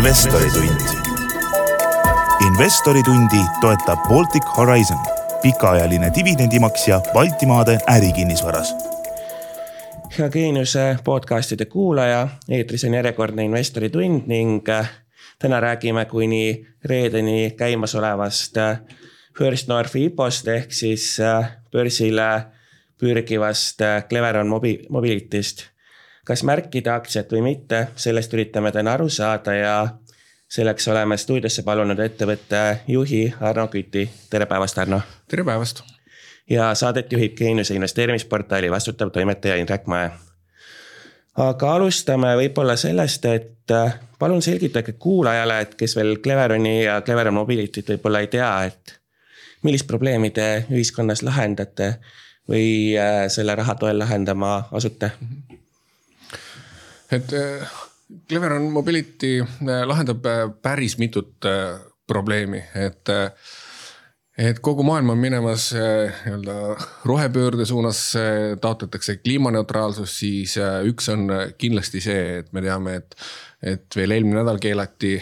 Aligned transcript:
investoritund. 0.00 0.80
investoritundi 2.46 3.36
toetab 3.60 3.98
Baltic 4.08 4.44
Horizon, 4.56 4.98
pikaajaline 5.42 6.12
dividendimaksja 6.14 7.00
Baltimaade 7.12 7.78
ärikinnisvaras. 7.86 8.74
hea 10.18 10.28
Geeniuse 10.28 10.96
podcastide 11.04 11.64
kuulaja, 11.64 12.28
eetris 12.48 12.84
on 12.84 12.94
järjekordne 12.94 13.44
investoritund 13.44 14.22
ning 14.26 14.68
äh, 14.68 14.90
täna 15.38 15.60
räägime 15.60 16.04
kuni 16.04 16.66
reedeni 16.84 17.50
käimasolevast 17.56 18.56
äh, 18.56 18.80
First 19.38 19.68
Northi 19.68 20.04
IPO-st 20.04 20.48
ehk 20.48 20.72
siis 20.72 21.20
äh, 21.20 21.50
börsile 21.72 22.46
pürgivast 23.00 23.80
Cleveron 24.08 24.48
Mobility'st 24.88 25.70
kas 26.24 26.42
märkida 26.44 26.94
aktsiat 26.94 27.32
või 27.32 27.42
mitte, 27.42 27.88
sellest 27.96 28.34
üritame 28.34 28.72
täna 28.72 28.94
aru 28.98 29.08
saada 29.08 29.54
ja 29.54 29.74
selleks 30.50 30.88
oleme 30.88 31.16
stuudiosse 31.16 31.62
palunud 31.62 31.98
ettevõtte 31.98 32.80
juhi 32.88 33.22
Arno 33.40 33.68
Küti. 33.68 34.08
tere 34.30 34.46
päevast, 34.46 34.78
Arno. 34.78 35.00
tere 35.28 35.44
päevast. 35.44 35.82
ja 36.50 36.74
saadet 36.74 37.12
juhib 37.12 37.36
Geeniuse 37.36 37.74
investeerimisportaali 37.74 38.70
vastutav 38.70 39.10
toimetaja 39.10 39.56
Indrek 39.56 39.86
Mäe. 39.86 40.10
aga 41.36 41.74
alustame 41.74 42.36
võib-olla 42.36 42.76
sellest, 42.76 43.24
et 43.24 43.70
äh, 43.70 43.98
palun 44.18 44.42
selgitage 44.42 44.92
kuulajale, 44.92 45.60
et 45.60 45.74
kes 45.74 45.96
veel 45.96 46.18
Cleveroni 46.22 46.84
ja 46.84 47.00
Cleveron 47.02 47.34
Mobility't 47.34 47.88
võib-olla 47.88 48.20
ei 48.20 48.26
tea, 48.26 48.64
et 48.64 49.00
millist 49.62 49.86
probleemi 49.86 50.30
te 50.30 50.66
ühiskonnas 50.70 51.22
lahendate 51.22 51.94
või 52.48 52.98
äh, 52.98 53.28
selle 53.28 53.54
raha 53.54 53.74
toel 53.74 53.98
lahendama 53.98 54.68
asute 54.72 55.12
mm? 55.20 55.26
-hmm 55.26 55.49
et 57.12 57.32
äh, 57.32 57.70
Cleveron 58.28 58.70
Mobility 58.72 59.40
äh, 59.40 59.82
lahendab 59.86 60.26
äh, 60.26 60.46
päris 60.62 60.98
mitut 60.98 61.36
probleemi, 62.06 62.62
et 62.74 63.08
et 64.40 64.58
kogu 64.64 64.82
maailm 64.86 65.10
on 65.12 65.18
minemas 65.20 65.66
nii-öelda 65.74 66.54
rohepöörde 67.04 67.66
suunas, 67.68 67.98
taotletakse 68.60 69.18
kliimaneutraalsust, 69.20 70.16
siis 70.16 70.54
üks 70.88 71.10
on 71.12 71.28
kindlasti 71.60 72.00
see, 72.00 72.22
et 72.38 72.48
me 72.56 72.62
teame, 72.64 72.94
et, 73.02 73.14
et 73.74 73.98
veel 73.98 74.16
eelmine 74.16 74.40
nädal 74.40 74.58
keelati 74.62 75.12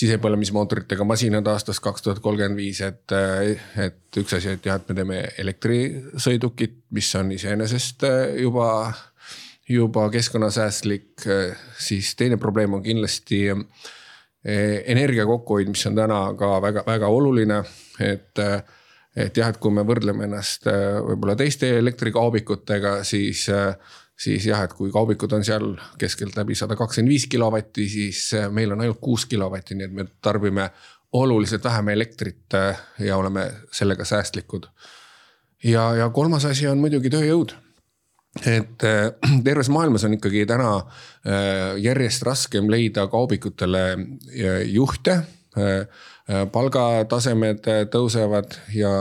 sisepõlemismootoritega 0.00 1.04
masinad 1.04 1.52
aastast 1.52 1.84
kaks 1.84 2.06
tuhat 2.06 2.22
kolmkümmend 2.24 2.56
viis, 2.56 2.80
et, 2.86 3.14
et 3.84 4.22
üks 4.22 4.38
asi, 4.38 4.56
et 4.56 4.66
jah, 4.70 4.80
et 4.80 4.88
me 4.88 4.96
teeme 4.96 5.20
elektrisõidukit, 5.44 6.80
mis 6.96 7.12
on 7.20 7.34
iseenesest 7.36 8.08
juba 8.40 8.70
juba 9.70 10.08
keskkonnasäästlik, 10.10 11.22
siis 11.78 12.14
teine 12.16 12.36
probleem 12.36 12.74
on 12.74 12.82
kindlasti 12.82 13.46
eh, 13.50 14.82
energia 14.86 15.26
kokkuhoid, 15.26 15.70
mis 15.70 15.86
on 15.86 15.98
täna 15.98 16.20
ka 16.38 16.58
väga-väga 16.62 17.08
oluline, 17.08 17.62
et 18.00 18.44
et 19.16 19.36
jah, 19.36 19.48
et 19.50 19.58
kui 19.58 19.74
me 19.74 19.82
võrdleme 19.82 20.28
ennast 20.28 20.68
eh, 20.70 20.98
võib-olla 21.02 21.34
teiste 21.38 21.70
elektrikaubikutega, 21.78 23.00
siis, 23.04 23.46
siis 24.18 24.46
jah, 24.46 24.62
et 24.64 24.74
kui 24.78 24.92
kaubikud 24.94 25.32
on 25.34 25.44
seal 25.46 25.72
keskeltläbi 25.98 26.54
sada 26.58 26.78
kakskümmend 26.78 27.10
viis 27.10 27.26
kilovatti, 27.30 27.88
siis 27.90 28.22
meil 28.54 28.72
on 28.74 28.86
ainult 28.86 29.02
kuus 29.02 29.26
kilovatti, 29.30 29.78
nii 29.78 29.90
et 29.90 29.98
me 29.98 30.06
tarbime 30.22 30.70
oluliselt 31.18 31.64
vähem 31.64 31.88
elektrit 31.94 32.54
ja 33.02 33.16
oleme 33.16 33.48
sellega 33.74 34.04
säästlikud. 34.06 34.70
ja, 35.64 35.94
ja 35.94 36.10
kolmas 36.10 36.44
asi 36.44 36.68
on 36.70 36.78
muidugi 36.78 37.10
tööjõud 37.10 37.58
et 38.38 38.84
äh, 38.84 39.12
terves 39.44 39.68
maailmas 39.68 40.04
on 40.06 40.14
ikkagi 40.14 40.44
täna 40.46 40.76
äh, 40.76 41.76
järjest 41.82 42.22
raskem 42.26 42.70
leida 42.70 43.06
kaubikutele 43.10 43.84
äh, 43.92 44.62
juhte. 44.70 45.22
palgatasemed 46.52 47.64
tõusevad 47.90 48.52
ja, 48.70 48.92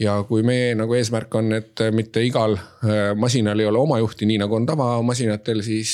ja 0.00 0.14
kui 0.28 0.42
meie 0.46 0.72
nagu 0.78 0.94
eesmärk 0.96 1.34
on, 1.36 1.52
et 1.52 1.82
mitte 1.92 2.22
igal 2.24 2.56
masinal 3.20 3.60
ei 3.60 3.68
ole 3.68 3.78
oma 3.82 3.98
juhti, 4.00 4.26
nii 4.28 4.38
nagu 4.40 4.56
on 4.56 4.66
tavamasinatel, 4.68 5.60
siis, 5.64 5.92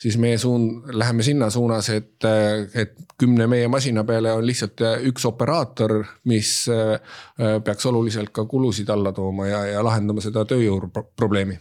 siis 0.00 0.16
meie 0.22 0.38
suund, 0.40 0.88
läheme 0.96 1.26
sinna 1.26 1.50
suunas, 1.52 1.90
et, 1.92 2.24
et 2.74 2.96
kümne 3.20 3.46
meie 3.50 3.68
masina 3.68 4.06
peale 4.08 4.32
on 4.32 4.46
lihtsalt 4.46 4.82
üks 5.12 5.28
operaator, 5.28 5.98
mis 6.32 6.58
peaks 7.36 7.92
oluliselt 7.92 8.32
ka 8.32 8.46
kulusid 8.48 8.90
alla 8.92 9.12
tooma 9.12 9.50
ja, 9.52 9.64
ja 9.76 9.84
lahendama 9.84 10.24
seda 10.24 10.46
tööjõu 10.48 10.88
probleemi 11.16 11.60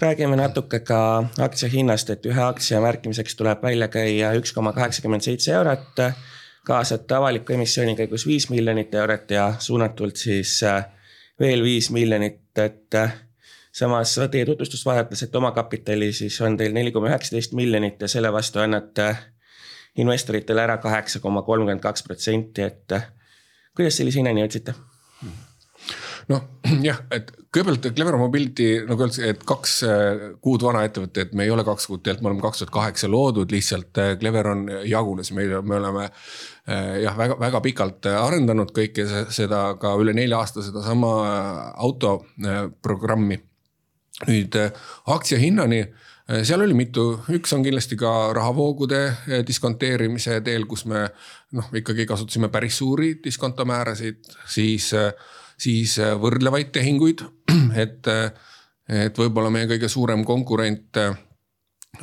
räägime 0.00 0.36
natuke 0.36 0.80
ka 0.80 0.98
aktsia 1.38 1.68
hinnast, 1.68 2.10
et 2.10 2.26
ühe 2.26 2.42
aktsia 2.42 2.80
märkimiseks 2.80 3.36
tuleb 3.36 3.62
välja 3.62 3.88
käia 3.92 4.32
üks 4.38 4.54
koma 4.56 4.72
kaheksakümmend 4.72 5.26
seitse 5.26 5.52
eurot. 5.52 6.00
Kaasata 6.66 7.16
avaliku 7.16 7.52
emissiooni 7.52 7.96
käigus 7.96 8.26
viis 8.26 8.50
miljonit 8.50 8.94
eurot 8.94 9.30
ja 9.30 9.54
suunatult 9.58 10.16
siis 10.16 10.62
äh, 10.62 10.84
veel 11.40 11.62
viis 11.64 11.90
miljonit, 11.90 12.58
et 12.58 12.94
äh, 12.94 13.14
samas 13.72 14.14
teie 14.30 14.46
tutvustust 14.46 14.86
vaadates, 14.86 15.22
et 15.22 15.36
omakapitali 15.36 16.12
siis 16.12 16.40
on 16.40 16.56
teil 16.56 16.74
neli 16.76 16.92
koma 16.92 17.08
üheksateist 17.08 17.56
miljonit 17.56 18.00
ja 18.02 18.08
selle 18.08 18.32
vastu 18.32 18.60
annate 18.60 19.14
investoritele 19.96 20.62
ära 20.62 20.76
kaheksa 20.78 21.20
koma 21.20 21.42
kolmkümmend 21.42 21.82
kaks 21.82 22.02
protsenti, 22.02 22.62
et 22.62 22.92
äh, 22.92 23.08
kuidas 23.76 23.96
sellise 23.96 24.20
hinnani 24.20 24.44
jõudsite? 24.44 24.76
Noh 26.30 26.42
jah, 26.88 27.00
et 27.14 27.30
kõigepealt 27.50 27.88
Clever 27.96 28.16
Mobility 28.20 28.68
nagu 28.86 29.04
öeldakse, 29.04 29.30
et 29.32 29.42
kaks 29.46 29.76
äh, 29.86 30.22
kuud 30.44 30.62
vana 30.64 30.84
ettevõte, 30.86 31.26
et 31.26 31.32
me 31.36 31.46
ei 31.46 31.52
ole 31.54 31.64
kaks 31.66 31.88
kuud, 31.90 32.02
tegelikult 32.04 32.26
me 32.26 32.30
oleme 32.30 32.44
kaks 32.44 32.62
tuhat 32.62 32.74
kaheksa 32.76 33.10
loodud, 33.10 33.50
lihtsalt 33.54 34.00
äh, 34.02 34.12
Clever 34.20 34.50
on 34.52 34.66
jagunes, 34.86 35.32
meil, 35.36 35.56
me 35.66 35.78
oleme 35.80 36.06
äh, 36.06 37.00
jah, 37.04 37.16
väga-väga 37.18 37.62
pikalt 37.64 38.10
arendanud 38.12 38.70
kõike 38.76 39.06
seda 39.34 39.64
ka 39.80 39.96
üle 40.00 40.14
nelja 40.16 40.38
aasta 40.38 40.64
sedasama 40.66 41.14
autoprogrammi. 41.88 43.40
nüüd 44.28 44.56
aktsia 45.08 45.38
hinnani 45.40 45.84
seal 46.44 46.60
oli 46.60 46.74
mitu, 46.76 47.04
üks 47.32 47.54
on 47.56 47.62
kindlasti 47.64 47.96
ka 47.98 48.10
rahavoogude 48.36 48.98
diskonteerimise 49.48 50.36
teel, 50.46 50.66
kus 50.68 50.84
me 50.86 51.06
noh, 51.56 51.70
ikkagi 51.74 52.06
kasutasime 52.06 52.50
päris 52.52 52.76
suuri 52.78 53.14
diskontomäärasid, 53.24 54.28
siis 54.46 54.92
äh, 54.94 55.10
siis 55.60 55.98
äh, 56.00 56.14
võrdlevaid 56.20 56.72
tehinguid, 56.74 57.24
et, 57.84 58.06
äh, 58.10 58.30
et 59.06 59.18
võib-olla 59.18 59.52
meie 59.52 59.68
kõige 59.70 59.90
suurem 59.92 60.24
konkurent 60.28 61.00
äh, 61.00 61.16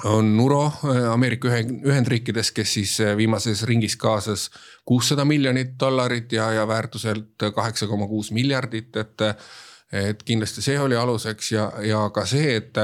on 0.06 0.34
Nuro 0.36 0.66
Ameerika 1.14 1.50
Ühendriikides, 1.50 2.52
kes 2.54 2.74
siis 2.76 2.98
viimases 3.18 3.64
ringis 3.66 3.96
kaasas 3.98 4.50
kuussada 4.86 5.24
miljonit 5.26 5.78
dollarit 5.80 6.34
ja, 6.36 6.52
ja 6.54 6.66
väärtuselt 6.68 7.48
kaheksa 7.56 7.88
koma 7.88 8.06
kuus 8.08 8.34
miljardit, 8.36 8.96
et. 8.96 9.26
et 9.88 10.24
kindlasti 10.28 10.60
see 10.62 10.76
oli 10.80 10.98
aluseks 11.00 11.52
ja, 11.54 11.70
ja 11.80 12.02
ka 12.12 12.26
see, 12.28 12.58
et, 12.60 12.76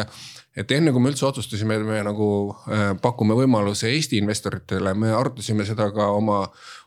et 0.55 0.71
enne 0.71 0.93
kui 0.95 1.03
me 1.03 1.11
üldse 1.11 1.25
otsustasime, 1.27 1.75
et 1.75 1.83
me 1.83 1.97
nagu 2.07 2.27
pakume 3.03 3.35
võimaluse 3.35 3.91
Eesti 3.91 4.21
investoritele, 4.23 4.93
me 4.95 5.11
arutasime 5.11 5.67
seda 5.67 5.89
ka 5.91 6.07
oma 6.15 6.45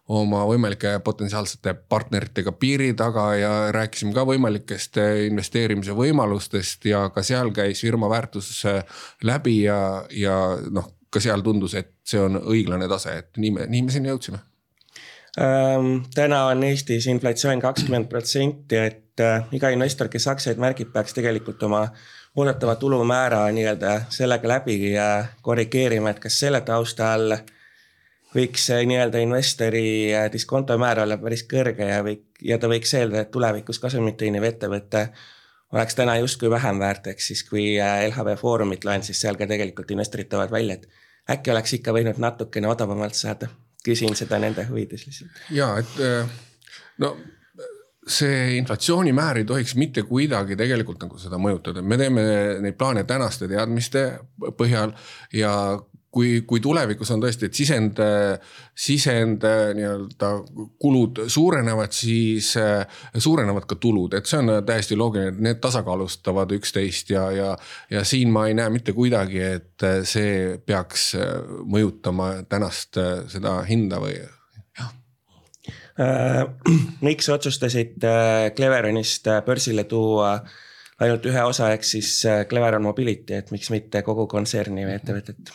oma 0.08 0.44
võimalike 0.46 0.92
potentsiaalsete 1.04 1.74
partneritega 1.90 2.52
piiri 2.52 2.92
taga 2.94 3.26
ja 3.34 3.52
rääkisime 3.74 4.14
ka 4.14 4.22
võimalikest 4.28 5.00
investeerimise 5.26 5.96
võimalustest 5.98 6.86
ja 6.86 7.08
ka 7.14 7.24
seal 7.26 7.50
käis 7.54 7.82
firma 7.82 8.10
väärtus 8.10 8.50
läbi 9.26 9.62
ja, 9.64 9.78
ja 10.14 10.36
noh, 10.70 10.92
ka 11.10 11.22
seal 11.22 11.42
tundus, 11.42 11.74
et 11.74 11.90
see 12.06 12.20
on 12.22 12.38
õiglane 12.38 12.88
tase, 12.90 13.16
et 13.22 13.40
nii 13.40 13.54
me, 13.56 13.66
nii 13.70 13.86
me 13.86 13.94
sinna 13.94 14.12
jõudsime 14.12 14.42
ähm,. 15.42 16.04
täna 16.14 16.44
on 16.52 16.62
Eestis 16.68 17.08
inflatsioon 17.10 17.62
kakskümmend 17.64 18.10
protsenti, 18.12 18.78
et 18.78 19.24
äh, 19.24 19.50
iga 19.58 19.72
investor, 19.74 20.10
kes 20.12 20.28
aktsiaid 20.30 20.62
märgib, 20.62 20.92
peaks 20.94 21.18
tegelikult 21.18 21.62
oma 21.66 21.88
oodatava 22.36 22.76
tulumäära 22.78 23.46
nii-öelda 23.56 23.98
sellega 24.12 24.54
läbi 24.54 24.78
korrigeerima, 25.42 26.12
et 26.12 26.22
kas 26.22 26.38
selle 26.44 26.60
taustal 26.66 27.32
äh, 27.40 27.44
võiks 28.36 28.68
nii-öelda 28.90 29.22
investori 29.24 29.86
äh, 30.14 30.28
diskontomäär 30.32 31.02
olla 31.04 31.18
päris 31.20 31.46
kõrge 31.50 31.88
ja 31.88 32.02
võik, 32.06 32.26
ja 32.44 32.58
ta 32.60 32.70
võiks 32.70 32.92
eeldada, 32.98 33.24
et 33.26 33.32
tulevikus 33.34 33.80
kasumit 33.82 34.18
teeniv 34.20 34.46
ettevõte 34.48 35.08
oleks 35.74 35.98
täna 35.98 36.16
justkui 36.20 36.50
vähem 36.50 36.78
väärt, 36.80 37.10
ehk 37.12 37.22
siis 37.22 37.42
kui 37.48 37.74
äh, 37.80 38.04
LHV 38.08 38.36
Foorumit 38.40 38.84
loen, 38.86 39.04
siis 39.06 39.20
seal 39.20 39.38
ka 39.38 39.48
tegelikult 39.50 39.90
investorid 39.90 40.30
toovad 40.30 40.52
välja, 40.54 40.78
et 40.78 41.36
äkki 41.36 41.54
oleks 41.54 41.78
ikka 41.78 41.94
võinud 41.96 42.20
natukene 42.22 42.68
odavamalt 42.70 43.18
saada. 43.18 43.48
küsin 43.86 44.16
seda 44.18 44.38
nende 44.42 44.64
huvides 44.66 45.06
lihtsalt. 45.06 45.42
ja 45.54 45.76
et 45.78 45.98
äh, 46.02 46.30
no 46.98 47.16
see 48.06 48.56
inflatsioonimäär 48.56 49.40
ei 49.40 49.44
tohiks 49.44 49.74
mitte 49.74 50.02
kuidagi 50.06 50.56
tegelikult 50.56 51.02
nagu 51.02 51.18
seda 51.18 51.38
mõjutada, 51.42 51.82
me 51.82 51.98
teeme 51.98 52.22
neid 52.62 52.78
plaane 52.78 53.04
tänaste 53.04 53.48
teadmiste 53.50 54.04
põhjal 54.58 54.94
ja 55.34 55.52
kui, 56.16 56.30
kui 56.48 56.62
tulevikus 56.64 57.10
on 57.12 57.20
tõesti, 57.20 57.50
et 57.50 57.58
sisend, 57.58 58.00
sisend 58.72 59.44
nii-öelda 59.76 60.30
kulud 60.80 61.26
suurenevad, 61.32 61.92
siis 61.92 62.54
suurenevad 63.12 63.68
ka 63.68 63.76
tulud, 63.80 64.16
et 64.16 64.28
see 64.28 64.40
on 64.40 64.54
täiesti 64.66 64.96
loogiline, 64.96 65.34
et 65.34 65.42
need 65.48 65.60
tasakaalustavad 65.64 66.56
üksteist 66.56 67.12
ja, 67.12 67.26
ja. 67.36 67.50
ja 67.92 68.04
siin 68.08 68.32
ma 68.32 68.46
ei 68.48 68.56
näe 68.56 68.72
mitte 68.72 68.96
kuidagi, 68.96 69.42
et 69.58 69.88
see 70.08 70.56
peaks 70.64 71.12
mõjutama 71.68 72.32
tänast 72.48 72.96
seda 73.32 73.60
hinda 73.68 74.00
või 74.00 74.16
Äh, 76.00 76.44
miks 77.08 77.28
otsustasid 77.28 78.04
äh, 78.04 78.50
Cleveronist 78.56 79.26
äh, 79.26 79.40
börsile 79.44 79.84
tuua 79.88 80.34
ainult 81.00 81.24
ühe 81.28 81.44
osa, 81.44 81.70
ehk 81.72 81.84
siis 81.84 82.10
Cleveron 82.48 82.84
Mobility, 82.84 83.36
et 83.36 83.50
miks 83.52 83.68
mitte 83.72 84.00
kogu 84.04 84.26
kontserni 84.28 84.84
või 84.84 84.96
ettevõtet? 84.96 85.52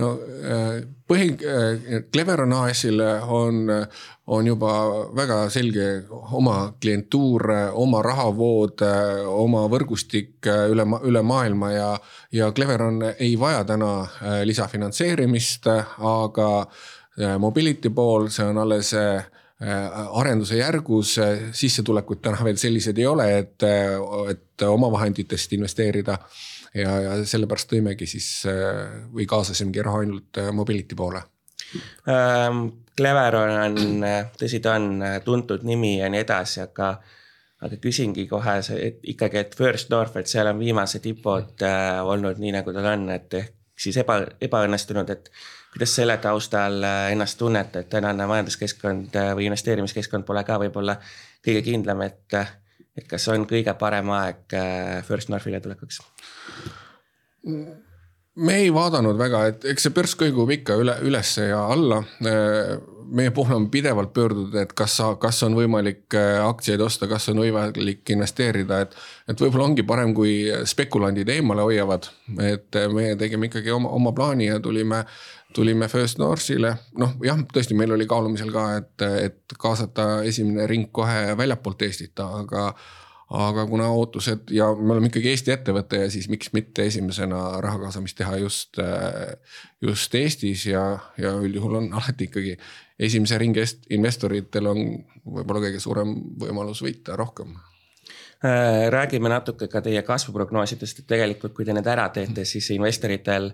No 0.00 0.08
põhi, 1.08 1.34
Cleveron 2.12 2.54
AS-il 2.56 3.02
on, 3.02 3.66
on 4.32 4.46
juba 4.48 4.72
väga 5.14 5.36
selge 5.52 5.88
oma 6.38 6.72
klientuur, 6.80 7.44
oma 7.78 8.00
rahavood, 8.02 8.82
oma 9.28 9.66
võrgustik 9.72 10.48
üle, 10.48 10.86
üle 11.04 11.22
maailma 11.22 11.70
ja, 11.74 11.90
ja 12.32 12.50
Cleveron 12.56 13.02
ei 13.12 13.36
vaja 13.38 13.66
täna 13.68 13.92
lisafinantseerimist, 14.48 15.68
aga 15.98 16.50
Mobility 17.38 17.90
pool, 17.92 18.30
see 18.32 18.46
on 18.48 18.62
alles 18.62 18.94
äh, 18.96 19.20
arenduse 20.10 20.56
järgus, 20.56 21.16
sissetulekud 21.52 22.22
täna 22.22 22.44
veel 22.44 22.58
sellised 22.58 22.98
ei 22.98 23.06
ole, 23.06 23.28
et, 23.38 23.66
et 24.30 24.64
omavahenditest 24.66 25.52
investeerida. 25.58 26.18
Ja, 26.74 26.92
ja 27.06 27.16
sellepärast 27.28 27.70
tõimegi 27.72 28.08
siis 28.08 28.28
või 29.12 29.26
kaasasimegi 29.28 29.82
raha 29.84 30.04
ainult 30.04 30.42
Mobility 30.52 30.98
poole 30.98 31.24
ähm,. 32.08 32.68
Cleveron 32.92 33.50
on, 33.56 34.02
tõsi 34.36 34.58
ta 34.60 34.74
on 34.76 35.00
tuntud 35.24 35.62
nimi 35.64 35.94
ja 35.94 36.10
nii 36.12 36.20
edasi, 36.26 36.58
aga, 36.60 36.90
aga 37.64 37.78
küsingi 37.80 38.26
kohe 38.28 38.58
et 38.76 38.98
ikkagi, 39.14 39.38
et 39.40 39.54
First 39.56 39.88
North, 39.88 40.18
et 40.20 40.28
seal 40.28 40.50
on 40.50 40.60
viimased 40.60 41.00
tipud 41.00 41.64
äh, 41.64 42.02
olnud 42.04 42.36
nii, 42.42 42.52
nagu 42.58 42.74
ta 42.76 42.84
on, 42.90 43.06
et 43.16 43.32
ehk 43.38 43.54
siis 43.82 43.96
eba, 44.02 44.18
ebaõnnestunud, 44.44 45.10
et 45.12 45.30
kuidas 45.72 45.94
selle 45.96 46.16
taustal 46.22 46.82
äh, 46.84 47.12
ennast 47.12 47.38
tunnete, 47.40 47.84
et 47.84 47.92
tänane 47.92 48.26
majanduskeskkond 48.28 49.16
äh, 49.16 49.32
või 49.36 49.48
investeerimiskeskkond 49.48 50.26
pole 50.28 50.44
ka 50.44 50.58
võib-olla 50.62 50.98
kõige 51.44 51.64
kindlam, 51.66 52.04
et, 52.06 52.26
äh, 52.38 52.52
et 52.96 53.08
kas 53.08 53.28
on 53.32 53.46
kõige 53.48 53.72
parem 53.78 54.10
aeg 54.16 54.58
First 55.08 55.32
Northile 55.32 55.60
tulekuks? 55.64 56.02
me 58.34 58.54
ei 58.56 58.70
vaadanud 58.74 59.18
väga, 59.18 59.44
et 59.50 59.64
eks 59.72 59.86
see 59.86 59.94
börs 59.94 60.14
kõigub 60.18 60.50
ikka 60.54 60.76
üle, 60.80 60.94
ülesse 61.04 61.50
ja 61.50 61.66
alla. 61.72 62.02
meie 63.12 63.30
poole 63.34 63.54
on 63.54 63.66
pidevalt 63.70 64.12
pöördunud, 64.14 64.54
et 64.56 64.72
kas, 64.72 64.94
kas 65.20 65.42
on 65.44 65.56
võimalik 65.58 66.14
aktsiaid 66.46 66.80
osta, 66.80 67.08
kas 67.10 67.28
on 67.28 67.42
võimalik 67.42 68.08
investeerida, 68.14 68.80
et. 68.86 68.96
et 69.28 69.40
võib-olla 69.40 69.66
ongi 69.68 69.84
parem, 69.84 70.14
kui 70.14 70.46
spekulandid 70.64 71.28
eemale 71.28 71.66
hoiavad, 71.66 72.08
et 72.40 72.80
meie 72.94 73.16
tegime 73.20 73.50
ikkagi 73.50 73.74
oma, 73.74 73.92
oma 73.92 74.14
plaani 74.16 74.48
ja 74.48 74.60
tulime 74.60 75.04
tulime 75.54 75.88
First 75.88 76.18
Northile, 76.20 76.74
noh 77.00 77.14
jah, 77.24 77.38
tõesti, 77.52 77.76
meil 77.78 77.94
oli 77.94 78.06
kaalumisel 78.10 78.52
ka, 78.54 78.64
et, 78.80 79.04
et 79.28 79.54
kaasata 79.58 80.22
esimene 80.28 80.66
ring 80.70 80.90
kohe 80.94 81.36
väljapoolt 81.38 81.88
Eestit, 81.88 82.20
aga. 82.24 82.72
aga 83.32 83.62
kuna 83.64 83.86
ootused 83.96 84.50
ja 84.52 84.66
me 84.76 84.92
oleme 84.92 85.08
ikkagi 85.08 85.30
Eesti 85.30 85.54
ettevõte 85.54 86.02
ja 86.02 86.08
siis 86.12 86.26
miks 86.28 86.50
mitte 86.52 86.84
esimesena 86.84 87.38
raha 87.64 87.78
kaasamist 87.86 88.18
teha 88.18 88.36
just, 88.42 88.76
just 89.80 90.14
Eestis 90.14 90.66
ja, 90.66 90.82
ja 91.16 91.32
üldjuhul 91.40 91.78
on 91.78 91.86
alati 91.96 92.28
ikkagi 92.28 92.58
esimese 93.00 93.38
ringi 93.40 93.64
investoritel 93.96 94.68
on 94.74 94.82
võib-olla 95.24 95.64
kõige 95.64 95.80
suurem 95.80 96.12
võimalus 96.44 96.84
võita 96.84 97.16
rohkem 97.16 97.56
räägime 98.90 99.28
natuke 99.28 99.68
ka 99.70 99.80
teie 99.80 100.02
kasvuprognoosidest, 100.02 100.98
et 100.98 101.06
tegelikult, 101.06 101.54
kui 101.54 101.64
te 101.64 101.72
need 101.72 101.86
ära 101.86 102.08
teete, 102.14 102.44
siis 102.44 102.72
investoritel 102.74 103.52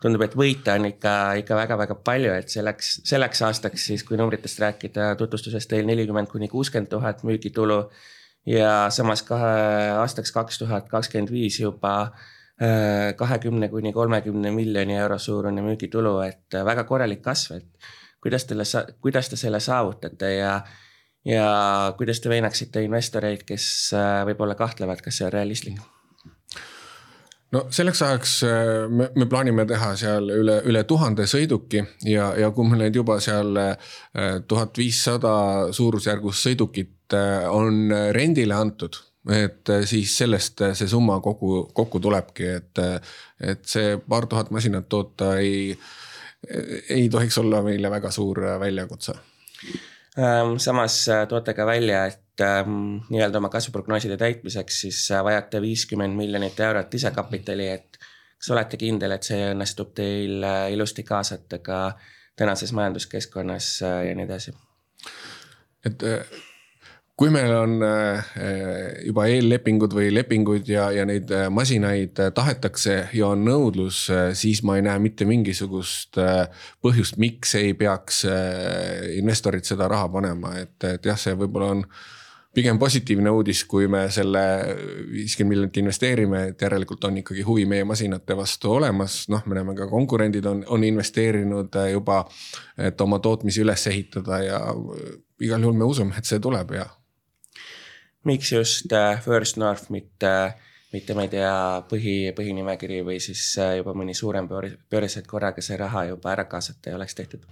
tundub, 0.00 0.24
et 0.24 0.34
võita 0.36 0.74
on 0.78 0.88
ikka, 0.88 1.14
ikka 1.42 1.58
väga-väga 1.58 1.96
palju, 2.04 2.32
et 2.40 2.52
selleks, 2.52 3.00
selleks 3.08 3.42
aastaks 3.48 3.86
siis, 3.90 4.04
kui 4.06 4.18
numbritest 4.20 4.60
rääkida, 4.62 5.12
tutvustuses 5.20 5.68
teil 5.68 5.88
nelikümmend 5.88 6.30
kuni 6.32 6.48
kuuskümmend 6.48 6.90
tuhat 6.92 7.24
müügitulu. 7.26 7.84
ja 8.48 8.88
samas 8.88 9.20
kahe 9.22 9.90
aastaks 10.00 10.32
kaks 10.32 10.58
tuhat 10.58 10.88
kakskümmend 10.88 11.30
viis 11.30 11.60
juba 11.60 11.94
äh, 12.02 13.12
kahekümne 13.16 13.68
kuni 13.68 13.92
kolmekümne 13.92 14.50
miljoni 14.50 14.96
euro 14.96 15.18
suurune 15.18 15.62
müügitulu, 15.62 16.20
et 16.24 16.60
väga 16.64 16.84
korralik 16.84 17.22
kasv, 17.22 17.58
et 17.60 17.90
kuidas 18.20 18.44
teile, 18.48 18.64
kuidas 19.00 19.28
te 19.28 19.36
selle 19.36 19.60
saavutate 19.60 20.34
ja 20.36 20.60
ja 21.24 21.94
kuidas 21.96 22.20
te 22.20 22.32
veenaksite 22.32 22.82
investoreid, 22.82 23.44
kes 23.44 23.64
äh, 23.92 24.22
võib-olla 24.28 24.56
kahtlevad, 24.56 25.04
kas 25.04 25.20
see 25.20 25.28
on 25.28 25.34
realistlik 25.36 25.76
mm.? 25.76 25.99
No 27.54 27.64
selleks 27.74 28.02
ajaks 28.06 28.34
äh, 28.46 28.70
me, 28.88 29.10
me 29.18 29.26
plaanime 29.30 29.66
teha 29.68 29.92
seal 29.98 30.30
üle, 30.34 30.60
üle 30.70 30.82
tuhande 30.88 31.26
sõiduki 31.30 31.82
ja, 32.08 32.30
ja 32.38 32.50
kui 32.54 32.68
meil 32.68 32.86
neid 32.86 32.98
juba 32.98 33.18
seal 33.22 33.58
äh, 33.60 33.76
tuhat 34.48 34.78
viissada 34.78 35.34
suurusjärgus 35.76 36.44
sõidukit 36.46 37.16
äh, 37.18 37.46
on 37.50 37.94
rendile 38.16 38.58
antud 38.58 39.02
et 39.30 39.68
siis 39.84 40.14
sellest 40.16 40.62
see 40.78 40.88
summa 40.88 41.18
kokku, 41.20 41.66
kokku 41.76 42.00
tulebki, 42.00 42.46
et, 42.56 42.80
et 43.52 43.66
see 43.68 43.98
paar 44.00 44.24
tuhat 44.30 44.48
masinat 44.54 44.86
toota 44.88 45.34
ei, 45.36 45.74
ei 46.88 47.04
tohiks 47.12 47.36
olla 47.42 47.60
meile 47.60 47.90
väga 47.92 48.08
suur 48.16 48.40
väljakutse. 48.62 49.12
Samas 50.64 50.96
toote 51.28 51.52
ka 51.52 51.68
välja, 51.68 52.06
et 52.08 52.29
et 52.40 52.46
ähm, 52.46 53.00
nii-öelda 53.10 53.38
oma 53.38 53.48
kasvuprognooside 53.48 54.16
täitmiseks 54.16 54.80
siis 54.80 55.00
äh, 55.10 55.24
vajate 55.24 55.60
viiskümmend 55.60 56.16
miljonit 56.16 56.60
eurot 56.60 56.92
lisekapitali, 56.92 57.68
et 57.68 57.98
kas 58.40 58.50
olete 58.54 58.80
kindel, 58.80 59.12
et 59.16 59.26
see 59.26 59.50
õnnestub 59.52 59.92
teil 59.96 60.44
äh, 60.44 60.68
ilusti 60.72 61.04
kaasata 61.04 61.60
ka 61.64 61.80
tänases 62.36 62.72
majanduskeskkonnas 62.76 63.72
äh, 63.84 64.04
ja 64.08 64.14
nii 64.16 64.28
edasi? 64.28 64.54
et 65.84 66.02
kui 67.16 67.30
meil 67.32 67.52
on 67.56 67.78
juba 69.04 69.24
eellepingud 69.32 69.94
või 69.96 70.10
lepinguid 70.12 70.68
ja, 70.68 70.90
ja 70.92 71.06
neid 71.08 71.32
masinaid 71.52 72.20
tahetakse 72.36 72.96
ja 73.16 73.30
on 73.32 73.46
nõudlus, 73.46 74.02
siis 74.36 74.60
ma 74.64 74.76
ei 74.76 74.84
näe 74.84 75.00
mitte 75.00 75.24
mingisugust 75.28 76.20
põhjust, 76.84 77.16
miks 77.20 77.56
ei 77.60 77.72
peaks 77.80 78.26
investorid 79.16 79.64
seda 79.68 79.88
raha 79.88 80.08
panema, 80.12 80.52
et, 80.60 80.76
et 80.84 81.08
jah, 81.12 81.20
see 81.20 81.36
võib-olla 81.40 81.72
on 81.78 81.84
pigem 82.54 82.78
positiivne 82.78 83.30
uudis, 83.30 83.62
kui 83.64 83.86
me 83.88 84.04
selle 84.10 84.42
viiskümmend 85.10 85.50
miljonit 85.54 85.76
investeerime, 85.82 86.42
et 86.50 86.62
järelikult 86.62 87.04
on 87.06 87.20
ikkagi 87.20 87.44
huvi 87.46 87.66
meie 87.70 87.84
masinate 87.86 88.36
vastu 88.36 88.72
olemas, 88.74 89.22
noh, 89.30 89.44
me 89.46 89.58
näeme 89.58 89.74
ka 89.78 89.86
konkurendid 89.90 90.46
on, 90.50 90.64
on 90.68 90.84
investeerinud 90.84 91.78
juba, 91.92 92.24
et 92.78 93.00
oma 93.00 93.20
tootmisi 93.22 93.62
üles 93.62 93.86
ehitada 93.86 94.40
ja 94.42 94.62
igal 95.40 95.62
juhul 95.62 95.78
me 95.78 95.86
usume, 95.86 96.16
et 96.18 96.26
see 96.26 96.42
tuleb 96.42 96.74
ja. 96.74 96.88
miks 98.24 98.52
just 98.52 98.92
äh, 98.92 99.22
First 99.22 99.56
North, 99.56 99.90
mitte, 99.94 100.32
mitte 100.92 101.14
ma 101.14 101.28
ei 101.28 101.30
tea, 101.36 101.52
põhi, 101.90 102.16
põhinimekiri 102.36 103.04
või 103.06 103.20
siis 103.22 103.44
äh, 103.62 103.76
juba 103.78 103.94
mõni 103.94 104.16
suurem 104.18 104.50
börs, 104.50 105.16
et 105.16 105.30
korraga 105.30 105.62
see 105.62 105.78
raha 105.78 106.08
juba 106.10 106.34
ära 106.34 106.48
kaasata 106.50 106.90
ja 106.90 106.98
oleks 106.98 107.14
tehtud? 107.14 107.46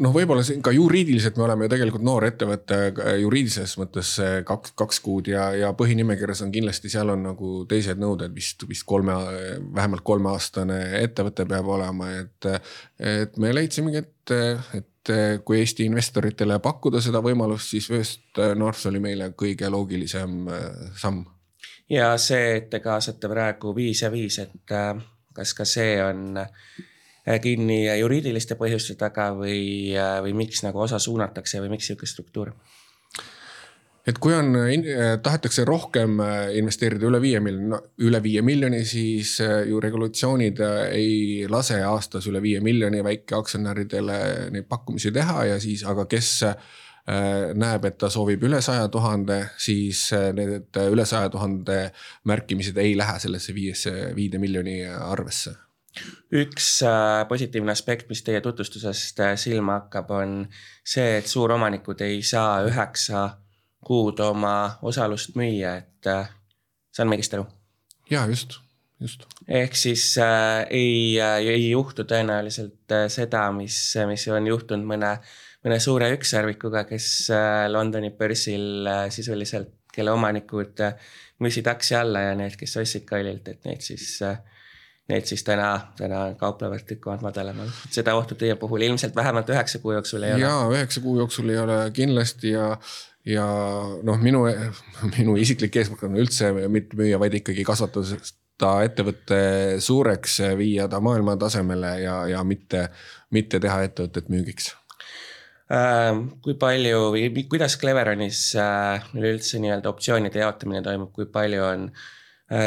Äh, 0.00 0.04
noh, 0.04 0.14
võib-olla 0.14 0.42
siin 0.46 0.62
ka 0.64 0.72
juriidiliselt 0.72 1.36
me 1.36 1.44
oleme 1.44 1.66
ju 1.66 1.72
tegelikult 1.74 2.04
noor 2.06 2.24
ettevõte 2.24 2.78
juriidilises 3.20 3.76
mõttes 3.80 4.14
kaks, 4.48 4.72
kaks 4.78 5.00
kuud 5.04 5.28
ja, 5.28 5.50
ja 5.56 5.72
põhinimekirjas 5.76 6.40
on 6.46 6.52
kindlasti, 6.54 6.90
seal 6.92 7.12
on 7.12 7.26
nagu 7.28 7.52
teised 7.68 8.00
nõuded 8.00 8.32
vist, 8.34 8.64
vist 8.68 8.86
kolme, 8.88 9.16
vähemalt 9.76 10.04
kolmeaastane 10.06 10.80
ettevõte 11.02 11.46
peab 11.48 11.68
olema, 11.68 12.10
et. 12.22 12.48
et 12.98 13.36
me 13.40 13.52
leidsimegi, 13.52 14.00
et, 14.04 14.34
et 14.78 15.12
kui 15.44 15.60
Eesti 15.60 15.86
investoritele 15.88 16.58
pakkuda 16.62 17.00
seda 17.02 17.22
võimalust, 17.24 17.72
siis 17.72 17.88
First 17.88 18.40
North 18.56 18.86
oli 18.88 19.00
meile 19.02 19.32
kõige 19.36 19.68
loogilisem 19.72 20.48
samm. 21.00 21.24
ja 21.90 22.12
see, 22.20 22.56
et 22.60 22.70
te 22.72 22.80
kaasate 22.84 23.28
praegu 23.28 23.74
viis 23.76 24.04
ja 24.04 24.12
viis, 24.12 24.38
et 24.38 24.76
kas 25.34 25.54
ka 25.56 25.68
see 25.68 25.98
on 26.04 26.40
Äh, 26.40 26.89
kinni 27.42 27.84
juriidiliste 28.00 28.56
põhjuste 28.58 28.96
taga 28.98 29.30
või, 29.36 29.92
äh, 29.96 30.18
või 30.24 30.34
miks 30.44 30.64
nagu 30.64 30.80
osa 30.80 30.98
suunatakse 30.98 31.60
või 31.60 31.76
miks 31.76 31.90
sihuke 31.90 32.08
struktuur? 32.08 32.54
et 34.08 34.18
kui 34.18 34.32
on, 34.34 34.54
äh, 34.56 35.18
tahetakse 35.22 35.64
rohkem 35.68 36.18
investeerida 36.56 37.06
üle 37.06 37.20
viie 37.20 37.40
miljoni, 37.40 37.80
üle 38.08 38.22
viie 38.22 38.42
miljoni, 38.42 38.84
siis 38.84 39.36
ju 39.40 39.80
regulatsioonid 39.80 40.62
ei 40.90 41.46
lase 41.48 41.82
aastas 41.84 42.26
üle 42.26 42.42
viie 42.42 42.60
miljoni 42.64 43.04
väikeaktsionäridele 43.04 44.50
neid 44.50 44.66
pakkumisi 44.68 45.12
teha 45.12 45.44
ja 45.52 45.60
siis, 45.60 45.84
aga 45.84 46.08
kes 46.10 46.32
näeb, 47.10 47.84
et 47.88 47.96
ta 47.98 48.10
soovib 48.12 48.42
üle 48.46 48.60
saja 48.62 48.88
tuhande, 48.88 49.40
siis 49.58 50.10
need 50.36 50.78
üle 50.84 51.06
saja 51.08 51.30
tuhande 51.32 51.78
märkimised 52.24 52.76
ei 52.78 52.96
lähe 52.96 53.18
sellesse 53.18 53.54
viiesse, 53.54 54.12
viide 54.14 54.38
miljoni 54.38 54.84
arvesse 54.86 55.56
üks 56.32 56.68
positiivne 57.28 57.72
aspekt, 57.72 58.08
mis 58.08 58.22
teie 58.22 58.40
tutvustusest 58.40 59.22
silma 59.42 59.80
hakkab, 59.80 60.10
on 60.14 60.34
see, 60.86 61.18
et 61.18 61.26
suuromanikud 61.26 62.00
ei 62.06 62.22
saa 62.22 62.60
üheksa 62.68 63.24
kuud 63.82 64.22
oma 64.22 64.78
osalust 64.86 65.34
müüa, 65.40 65.76
et 65.82 66.10
saan 66.94 67.10
ma 67.10 67.18
õigesti 67.18 67.40
aru? 67.40 67.48
ja 68.10 68.26
just 68.30 68.60
just. 69.00 69.24
ehk 69.48 69.76
siis 69.76 70.04
äh, 70.18 70.66
ei 70.70 71.18
äh,, 71.20 71.38
ei 71.54 71.70
juhtu 71.70 72.04
tõenäoliselt 72.08 72.94
äh, 72.94 73.06
seda, 73.12 73.46
mis, 73.56 73.76
mis 74.08 74.26
on 74.32 74.48
juhtunud 74.50 74.86
mõne, 74.92 75.14
mõne 75.64 75.80
suure 75.82 76.10
ükssarvikuga, 76.16 76.84
kes 76.88 77.08
äh, 77.34 77.64
Londoni 77.72 78.12
börsil 78.16 78.86
äh, 78.86 79.06
sisuliselt, 79.14 79.72
kelle 79.94 80.14
omanikud 80.14 80.84
äh, 80.84 81.12
müüsid 81.40 81.68
aktsia 81.70 82.04
alla 82.04 82.28
ja 82.28 82.38
need, 82.38 82.56
kes 82.60 82.76
ostsid 82.82 83.06
kallilt, 83.08 83.48
et 83.48 83.64
need 83.68 83.84
siis 83.84 84.18
äh, 84.26 84.40
need 85.10 85.28
siis 85.28 85.44
täna, 85.46 85.70
täna 85.98 86.22
kauplevad 86.40 86.86
tükk 86.88 87.08
maad 87.10 87.24
madalamal. 87.26 87.70
seda 87.90 88.14
ohtu 88.18 88.38
teie 88.38 88.56
puhul 88.60 88.86
ilmselt 88.86 89.16
vähemalt 89.16 89.50
üheksa 89.52 89.80
kuu 89.82 89.94
jooksul 89.96 90.26
ei 90.26 90.34
ole. 90.34 90.42
ja 90.44 90.56
üheksa 90.72 91.02
kuu 91.04 91.16
jooksul 91.18 91.48
ei 91.52 91.58
ole 91.58 91.78
kindlasti 91.96 92.54
ja, 92.54 92.72
ja 93.26 93.46
noh, 94.06 94.20
minu, 94.22 94.44
minu 95.16 95.36
isiklik 95.40 95.80
eesmärk 95.82 96.04
on 96.08 96.18
üldse 96.22 96.52
mitte 96.68 96.98
müüa, 97.00 97.20
vaid 97.22 97.40
ikkagi 97.40 97.66
kasvatada 97.66 98.20
ta 98.60 98.74
ettevõtte 98.84 99.40
suureks, 99.80 100.40
viia 100.58 100.86
ta 100.92 101.00
maailma 101.00 101.36
tasemele 101.40 101.94
ja, 102.02 102.20
ja 102.28 102.44
mitte, 102.44 102.88
mitte 103.32 103.60
teha 103.62 103.82
ettevõtet 103.88 104.28
müügiks 104.32 104.70
äh, 105.72 106.12
kui 106.44 106.56
palju 106.60 107.10
või 107.16 107.44
kuidas 107.50 107.78
Cleveronis 107.80 108.46
äh, 108.60 109.10
üleüldse 109.16 109.62
nii-öelda 109.62 109.92
optsioonide 109.92 110.44
jaotamine 110.44 110.84
toimub, 110.84 111.14
kui 111.16 111.28
palju 111.32 111.64
on, 111.66 111.88
äh, 111.88 112.08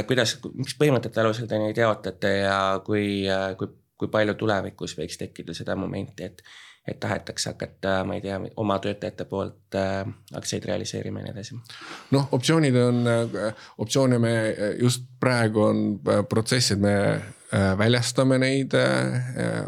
kuidas, 0.08 0.38
mis 0.56 0.76
põhimõtete 0.80 1.20
alusel 1.20 1.48
te 1.48 1.58
neid 1.60 1.78
jaotate 1.78 2.30
ja 2.38 2.60
kui, 2.86 3.26
kui, 3.60 3.68
kui 4.00 4.12
palju 4.12 4.38
tulevikus 4.40 4.96
võiks 4.96 5.20
tekkida 5.20 5.56
seda 5.58 5.76
momenti, 5.80 6.30
et 6.30 6.46
et 6.88 7.00
tahetakse 7.00 7.50
hakata, 7.50 8.02
ma 8.04 8.18
ei 8.18 8.22
tea, 8.22 8.40
oma 8.60 8.76
töötajate 8.84 9.26
poolt 9.26 9.76
äh, 9.80 10.02
aktsiaid 10.36 10.66
realiseerima 10.68 11.22
ja 11.22 11.30
nii 11.30 11.32
edasi. 11.32 11.60
noh, 12.12 12.28
optsioonid 12.36 12.76
on, 12.80 13.00
äh, 13.08 13.54
optsioone 13.78 14.20
me 14.20 14.34
äh, 14.50 14.74
just 14.82 15.06
praegu 15.20 15.64
on 15.64 15.86
protsess, 16.30 16.76
et 16.76 16.84
me 16.84 16.98
väljastame 17.78 18.40
neid 18.42 18.74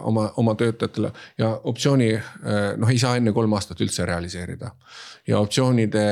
oma, 0.02 0.24
oma 0.42 0.56
töötajatele 0.58 1.12
ja 1.38 1.52
optsiooni 1.70 2.08
noh, 2.82 2.90
ei 2.90 2.98
saa 2.98 3.20
enne 3.20 3.30
kolm 3.30 3.54
aastat 3.54 3.84
üldse 3.86 4.08
realiseerida. 4.10 4.72
ja 5.28 5.38
optsioonide 5.38 6.06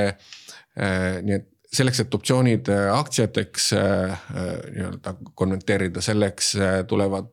nii 0.77 1.33
et 1.33 1.47
selleks, 1.73 2.01
et 2.03 2.15
optsioonid 2.15 2.69
äh, 2.71 2.87
aktsiateks 2.93 3.67
äh, 3.77 4.11
äh, 4.13 4.49
nii-öelda 4.75 5.13
konverteerida, 5.35 6.01
selleks 6.05 6.53
tulevad 6.87 7.31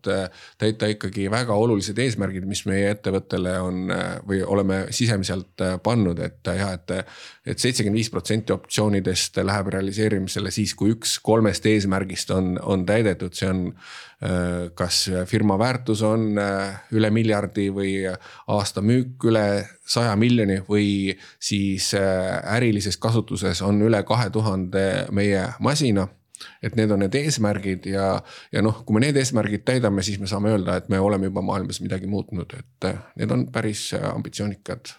täita 0.59 0.88
ikkagi 0.90 1.28
väga 1.32 1.56
olulised 1.56 1.99
eesmärgid, 2.00 2.47
mis 2.49 2.64
meie 2.68 2.90
ettevõttele 2.94 3.56
on 3.62 3.92
või 4.28 4.40
oleme 4.44 4.82
sisemiselt 4.94 5.61
pannud, 5.85 6.20
et 6.25 6.52
jah, 6.56 6.75
et. 6.78 6.97
et 7.50 7.59
seitsekümmend 7.59 7.99
viis 7.99 8.11
protsenti 8.12 8.52
optsioonidest 8.52 9.40
läheb 9.42 9.70
realiseerimisele 9.75 10.52
siis, 10.54 10.75
kui 10.78 10.94
üks 10.94 11.18
kolmest 11.25 11.66
eesmärgist 11.66 12.30
on, 12.35 12.54
on 12.62 12.85
täidetud, 12.87 13.35
see 13.37 13.49
on 13.50 13.64
kas 14.76 15.06
firma 15.26 15.56
väärtus 15.58 16.02
on 16.04 16.36
äh, 16.38 16.74
üle 16.92 17.08
miljardi 17.10 17.70
või 17.72 17.92
aasta 18.52 18.82
müük 18.84 19.24
üle 19.24 19.44
saja 19.80 20.12
miljoni 20.20 20.58
või 20.66 21.14
siis 21.40 21.94
äh, 21.96 22.36
ärilises 22.56 22.98
kasutuses 23.00 23.62
on 23.64 23.80
üle 23.82 24.02
kahe 24.04 24.28
tuhande 24.30 25.06
meie 25.16 25.46
masina 25.64 26.04
et 26.60 26.76
need 26.76 26.92
on 26.92 27.00
need 27.00 27.16
eesmärgid 27.16 27.88
ja, 27.88 28.10
ja 28.52 28.62
noh, 28.64 28.82
kui 28.84 28.96
me 28.96 29.02
need 29.06 29.16
eesmärgid 29.16 29.64
täidame, 29.64 30.04
siis 30.04 30.20
me 30.20 30.28
saame 30.28 30.52
öelda, 30.52 30.76
et 30.76 30.88
me 30.92 31.00
oleme 31.00 31.28
juba 31.28 31.40
maailmas 31.44 31.80
midagi 31.84 32.08
muutnud, 32.08 32.52
et 32.56 32.88
need 33.20 33.32
on 33.32 33.46
päris 33.52 33.90
ambitsioonikad 33.96 34.92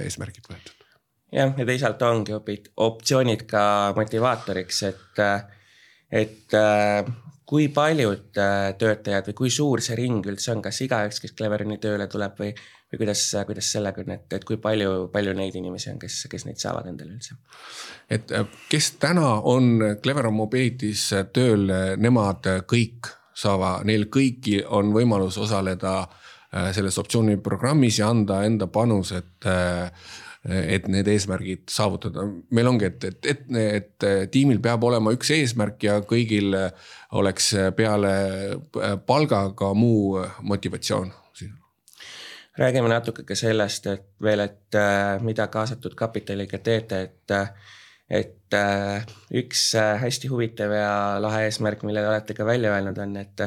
eesmärgid 0.00 0.46
võetud. 0.50 0.86
jah, 1.34 1.54
ja 1.58 1.66
teisalt 1.66 2.02
ongi 2.06 2.38
optsioonid 2.86 3.46
ka 3.50 3.64
motivaatoriks, 3.98 4.82
et, 4.90 5.24
et 6.22 6.58
kui 7.50 7.66
paljud 7.74 8.38
äh, 8.38 8.72
töötajad 8.78 9.30
või 9.30 9.36
kui 9.40 9.50
suur 9.50 9.82
see 9.82 9.96
ring 9.98 10.26
üldse 10.30 10.52
on, 10.54 10.62
kas 10.62 10.78
igaüks, 10.84 11.18
kes 11.22 11.34
Cleveroni 11.34 11.80
tööle 11.82 12.06
tuleb 12.10 12.36
või, 12.38 12.50
või 12.92 13.00
kuidas, 13.02 13.24
kuidas 13.48 13.72
sellega 13.74 14.04
on, 14.04 14.12
et, 14.14 14.26
et 14.38 14.46
kui 14.46 14.60
palju, 14.62 15.08
palju 15.10 15.34
neid 15.34 15.56
inimesi 15.58 15.90
on, 15.90 15.98
kes, 16.02 16.22
kes 16.30 16.46
neid 16.46 16.62
saavad 16.62 16.86
endale 16.92 17.16
üldse? 17.16 17.34
et 18.10 18.30
äh, 18.36 18.46
kes 18.70 18.92
täna 19.02 19.32
on 19.50 19.96
Cleveron 20.02 20.36
Mobility's 20.36 21.08
tööl, 21.34 21.66
nemad 21.98 22.46
kõik 22.70 23.10
saavad, 23.34 23.86
neil 23.88 24.06
kõigil 24.12 24.62
on 24.70 24.94
võimalus 24.94 25.40
osaleda 25.42 25.96
äh, 26.04 26.70
selles 26.76 27.02
optsiooniprogrammis 27.02 27.98
ja 27.98 28.12
anda 28.14 28.44
enda 28.46 28.70
panus, 28.70 29.10
et 29.18 29.50
et 30.48 30.86
need 30.88 31.08
eesmärgid 31.12 31.66
saavutada. 31.68 32.24
meil 32.50 32.68
ongi, 32.70 32.86
et, 32.88 33.04
et, 33.04 33.26
et, 33.28 33.42
et 33.60 34.06
tiimil 34.32 34.62
peab 34.64 34.84
olema 34.88 35.12
üks 35.12 35.34
eesmärk 35.36 35.84
ja 35.84 35.98
kõigil 36.00 36.56
oleks 37.12 37.52
peale 37.76 38.14
palga 39.06 39.50
ka 39.52 39.74
muu 39.76 40.22
motivatsioon 40.40 41.12
räägime 42.60 42.88
natuke 42.88 43.24
ka 43.24 43.36
sellest, 43.38 43.86
et 43.86 44.06
veel, 44.22 44.44
et 44.44 44.78
äh, 44.78 45.20
mida 45.24 45.46
kaasatud 45.52 45.94
kapitaliga 45.98 46.58
teete, 46.58 47.02
et 47.08 47.36
et 48.10 48.54
äh, 48.58 49.04
üks 49.38 49.68
hästi 50.02 50.28
huvitav 50.32 50.72
ja 50.74 50.94
lahe 51.22 51.44
eesmärk, 51.46 51.84
mille 51.86 52.02
te 52.02 52.10
olete 52.10 52.34
ka 52.34 52.46
välja 52.46 52.72
öelnud, 52.74 52.98
on, 52.98 53.16
et 53.16 53.44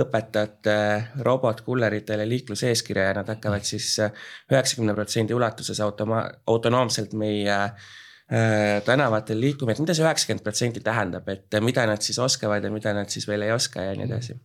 õpetate 0.00 0.76
robotkulleritele 1.24 2.26
liikluseeskirja 2.28 3.08
ja 3.08 3.14
nad 3.20 3.30
hakkavad 3.32 3.64
siis 3.64 3.94
äh, 4.04 4.26
üheksakümne 4.52 4.94
protsendi 4.94 5.34
ulatuses 5.34 5.80
automa-, 5.84 6.26
autonoomselt 6.46 7.16
meie 7.16 7.56
äh, 7.56 8.82
tänavatel 8.84 9.40
liikuma, 9.40 9.72
et 9.72 9.80
mida 9.82 9.96
see 9.96 10.04
üheksakümmend 10.04 10.44
protsenti 10.44 10.84
tähendab, 10.84 11.28
et 11.32 11.58
mida 11.64 11.86
nad 11.88 12.04
siis 12.04 12.20
oskavad 12.22 12.64
ja 12.64 12.72
mida 12.72 12.92
nad 12.96 13.12
siis 13.12 13.28
veel 13.28 13.46
ei 13.46 13.54
oska 13.56 13.88
ja 13.88 13.96
nii 13.96 14.08
edasi? 14.08 14.38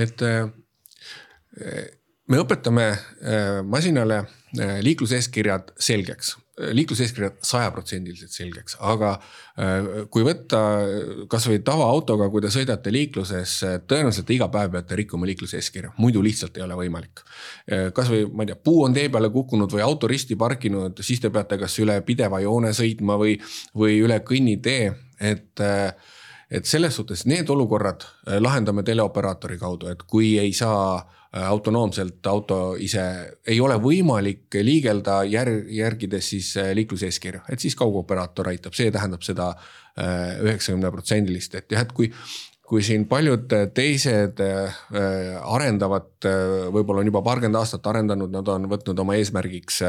et 0.00 0.22
äh, 0.24 0.46
me 2.30 2.38
õpetame 2.38 2.84
masinale 3.66 4.22
liikluseeskirjad 4.86 5.72
selgeks 5.82 6.36
liikluseeskirjad 6.60 7.38
sajaprotsendiliselt 7.46 8.32
selgeks, 8.34 8.76
aga 8.92 9.12
äh, 9.16 9.88
kui 10.12 10.24
võtta 10.26 10.60
kasvõi 11.30 11.60
tavaautoga, 11.66 12.28
kui 12.32 12.44
te 12.44 12.52
sõidate 12.52 12.92
liikluses, 12.94 13.56
tõenäoliselt 13.90 14.32
iga 14.34 14.50
päev 14.52 14.74
peate 14.76 14.98
rikkuma 15.00 15.28
liikluseeskirja, 15.30 15.94
muidu 16.00 16.22
lihtsalt 16.24 16.58
ei 16.58 16.66
ole 16.66 16.78
võimalik. 16.82 17.24
Äh, 17.66 17.88
kasvõi 17.96 18.26
ma 18.28 18.46
ei 18.46 18.52
tea, 18.52 18.60
puu 18.70 18.84
on 18.86 18.96
tee 18.96 19.08
peale 19.12 19.32
kukkunud 19.32 19.72
või 19.76 19.84
auto 19.86 20.10
risti 20.10 20.38
parkinud, 20.40 21.02
siis 21.04 21.22
te 21.22 21.32
peate 21.34 21.58
kas 21.60 21.78
üle 21.82 22.00
pideva 22.06 22.42
joone 22.44 22.74
sõitma 22.76 23.18
või, 23.20 23.36
või 23.76 24.00
üle 24.04 24.20
kõnnitee, 24.26 24.90
et 25.20 25.66
äh, 25.66 26.16
et 26.50 26.66
selles 26.66 26.96
suhtes 26.98 27.20
need 27.30 27.46
olukorrad 27.46 28.02
lahendame 28.42 28.82
teleoperaatori 28.82 29.54
kaudu, 29.54 29.86
et 29.86 30.00
kui 30.02 30.32
ei 30.42 30.50
saa 30.50 30.96
Äh, 30.98 31.19
autonoomselt 31.32 32.26
auto 32.26 32.74
ise 32.82 33.02
ei 33.46 33.60
ole 33.62 33.76
võimalik 33.78 34.56
liigelda 34.66 35.20
järg, 35.30 35.68
järgides 35.70 36.30
siis 36.32 36.52
äh, 36.58 36.72
liikluseeskirja, 36.74 37.44
et 37.48 37.62
siis 37.62 37.76
kaugoperaator 37.78 38.50
aitab, 38.50 38.74
see 38.74 38.90
tähendab 38.90 39.22
seda 39.26 39.52
äh, 39.54 40.40
üheksakümne 40.42 40.90
protsendilist, 40.90 41.54
et 41.54 41.76
jah, 41.76 41.86
et 41.86 41.94
kui 41.94 42.10
kui 42.70 42.84
siin 42.86 43.02
paljud 43.10 43.50
teised 43.74 44.38
arendavad, 44.38 46.26
võib-olla 46.70 47.02
on 47.02 47.08
juba 47.08 47.22
paarkümmend 47.26 47.58
aastat 47.58 47.88
arendanud, 47.90 48.30
nad 48.30 48.46
on 48.46 48.68
võtnud 48.70 49.02
oma 49.02 49.16
eesmärgiks 49.18 49.80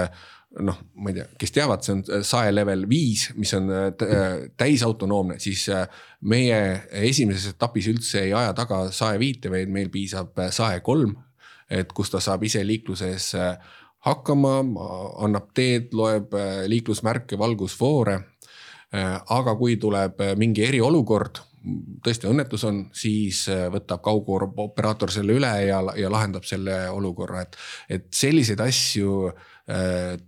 noh, 0.65 0.79
ma 0.98 1.12
ei 1.12 1.19
tea, 1.19 1.27
kes 1.43 1.53
teavad, 1.53 1.86
see 1.86 2.00
on 2.00 2.25
sae 2.25 2.50
level 2.50 2.88
viis, 2.89 3.27
mis 3.38 3.53
on 3.53 3.69
täisautonoomne, 4.57 5.38
siis 5.43 5.67
meie 6.25 6.57
esimeses 7.05 7.53
etapis 7.53 7.91
üldse 7.93 8.25
ei 8.25 8.33
aja 8.33 8.55
taga 8.57 8.88
sae 8.89 9.21
viite, 9.21 9.53
vaid 9.53 9.69
meil 9.69 9.93
piisab 9.93 10.41
sae 10.50 10.81
kolm 10.81 11.13
et 11.71 11.93
kus 11.95 12.11
ta 12.11 12.21
saab 12.23 12.43
ise 12.47 12.63
liikluses 12.67 13.31
äh, 13.39 13.53
hakkama, 14.07 14.57
annab 15.23 15.51
teed, 15.57 15.93
loeb 15.97 16.35
äh, 16.35 16.65
liiklusmärke, 16.71 17.39
valgusfoore. 17.39 18.17
Äh, 18.91 19.15
aga 19.31 19.55
kui 19.55 19.77
tuleb 19.79 20.19
mingi 20.39 20.65
eriolukord, 20.67 21.39
tõesti 22.03 22.25
õnnetus 22.27 22.65
on, 22.65 22.81
siis 22.97 23.43
võtab 23.71 24.01
kaugoperaator 24.03 25.13
selle 25.13 25.35
üle 25.37 25.51
ja, 25.67 25.77
ja 25.95 26.09
lahendab 26.09 26.47
selle 26.49 26.87
olukorra, 26.89 27.43
et, 27.45 27.57
et 27.99 28.07
selliseid 28.17 28.63
asju 28.65 29.29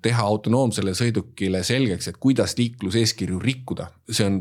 teha 0.06 0.24
autonoomsele 0.24 0.94
sõidukile 0.96 1.64
selgeks, 1.66 2.06
et 2.08 2.20
kuidas 2.22 2.54
liikluseeskirju 2.56 3.42
rikkuda, 3.42 3.90
see 4.06 4.28
on, 4.30 4.38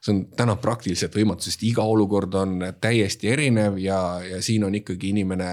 see 0.00 0.14
on 0.14 0.22
täna 0.34 0.56
praktiliselt 0.58 1.14
võimatu, 1.14 1.44
sest 1.44 1.62
iga 1.68 1.84
olukord 1.86 2.34
on 2.40 2.56
täiesti 2.82 3.28
erinev 3.30 3.76
ja, 3.78 4.00
ja 4.24 4.40
siin 4.42 4.64
on 4.66 4.74
ikkagi 4.80 5.12
inimene 5.12 5.52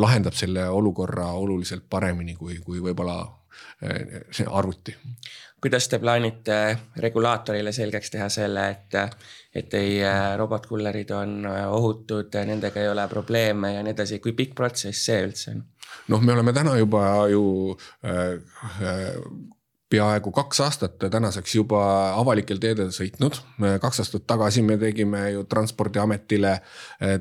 lahendab 0.00 0.34
selle 0.34 0.68
olukorra 0.68 1.32
oluliselt 1.38 1.84
paremini 1.90 2.34
kui, 2.38 2.58
kui 2.64 2.82
võib-olla 2.82 3.20
see 4.30 4.46
arvuti. 4.46 4.94
kuidas 5.60 5.88
te 5.88 5.98
plaanite 5.98 6.56
regulaatorile 6.96 7.72
selgeks 7.72 8.10
teha 8.10 8.28
selle, 8.32 8.68
et, 8.70 9.18
et 9.54 9.68
teie 9.68 10.12
robotkullerid 10.36 11.10
on 11.10 11.34
ohutud, 11.50 12.38
nendega 12.46 12.80
ei 12.80 12.88
ole 12.88 13.08
probleeme 13.08 13.74
ja 13.74 13.82
nii 13.82 13.92
edasi, 13.92 14.18
kui 14.18 14.32
pikk 14.32 14.54
protsess 14.54 15.04
see 15.10 15.20
üldse 15.26 15.54
on? 15.54 15.64
noh, 16.08 16.20
me 16.22 16.32
oleme 16.32 16.52
täna 16.56 16.76
juba 16.78 17.04
ju 17.30 17.44
äh, 18.04 18.38
äh, 18.80 19.16
peaaegu 19.90 20.30
kaks 20.30 20.60
aastat 20.62 20.98
tänaseks 21.10 21.54
juba 21.54 21.80
avalikel 22.14 22.60
teedel 22.62 22.92
sõitnud. 22.94 23.38
kaks 23.82 24.02
aastat 24.02 24.26
tagasi 24.26 24.62
me 24.62 24.76
tegime 24.78 25.22
ju 25.34 25.44
transpordiametile, 25.50 26.52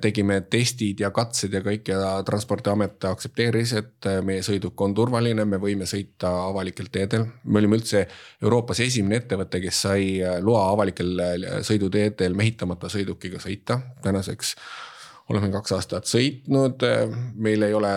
tegime 0.01 0.41
testid 0.41 1.01
ja 1.01 1.09
katsed 1.11 1.53
ja 1.53 1.63
kõik 1.65 1.89
ja 1.89 1.99
transpordiamet 2.25 3.07
aktsepteeris, 3.09 3.73
et 3.81 4.09
meie 4.25 4.43
sõiduk 4.45 4.81
on 4.85 4.93
turvaline, 4.93 5.45
me 5.45 5.57
võime 5.61 5.87
sõita 5.89 6.29
avalikel 6.45 6.91
teedel. 6.93 7.25
me 7.43 7.59
olime 7.59 7.79
üldse 7.79 8.05
Euroopas 8.43 8.83
esimene 8.85 9.17
ettevõte, 9.23 9.61
kes 9.61 9.81
sai 9.87 10.03
loa 10.41 10.67
avalikel 10.69 11.23
sõiduteedel 11.65 12.37
mehitamata 12.37 12.89
sõidukiga 12.89 13.41
sõita. 13.41 13.79
tänaseks 14.03 14.53
oleme 15.29 15.49
kaks 15.53 15.71
aastat 15.71 16.05
sõitnud, 16.09 16.85
meil 17.35 17.65
ei 17.65 17.73
ole 17.73 17.95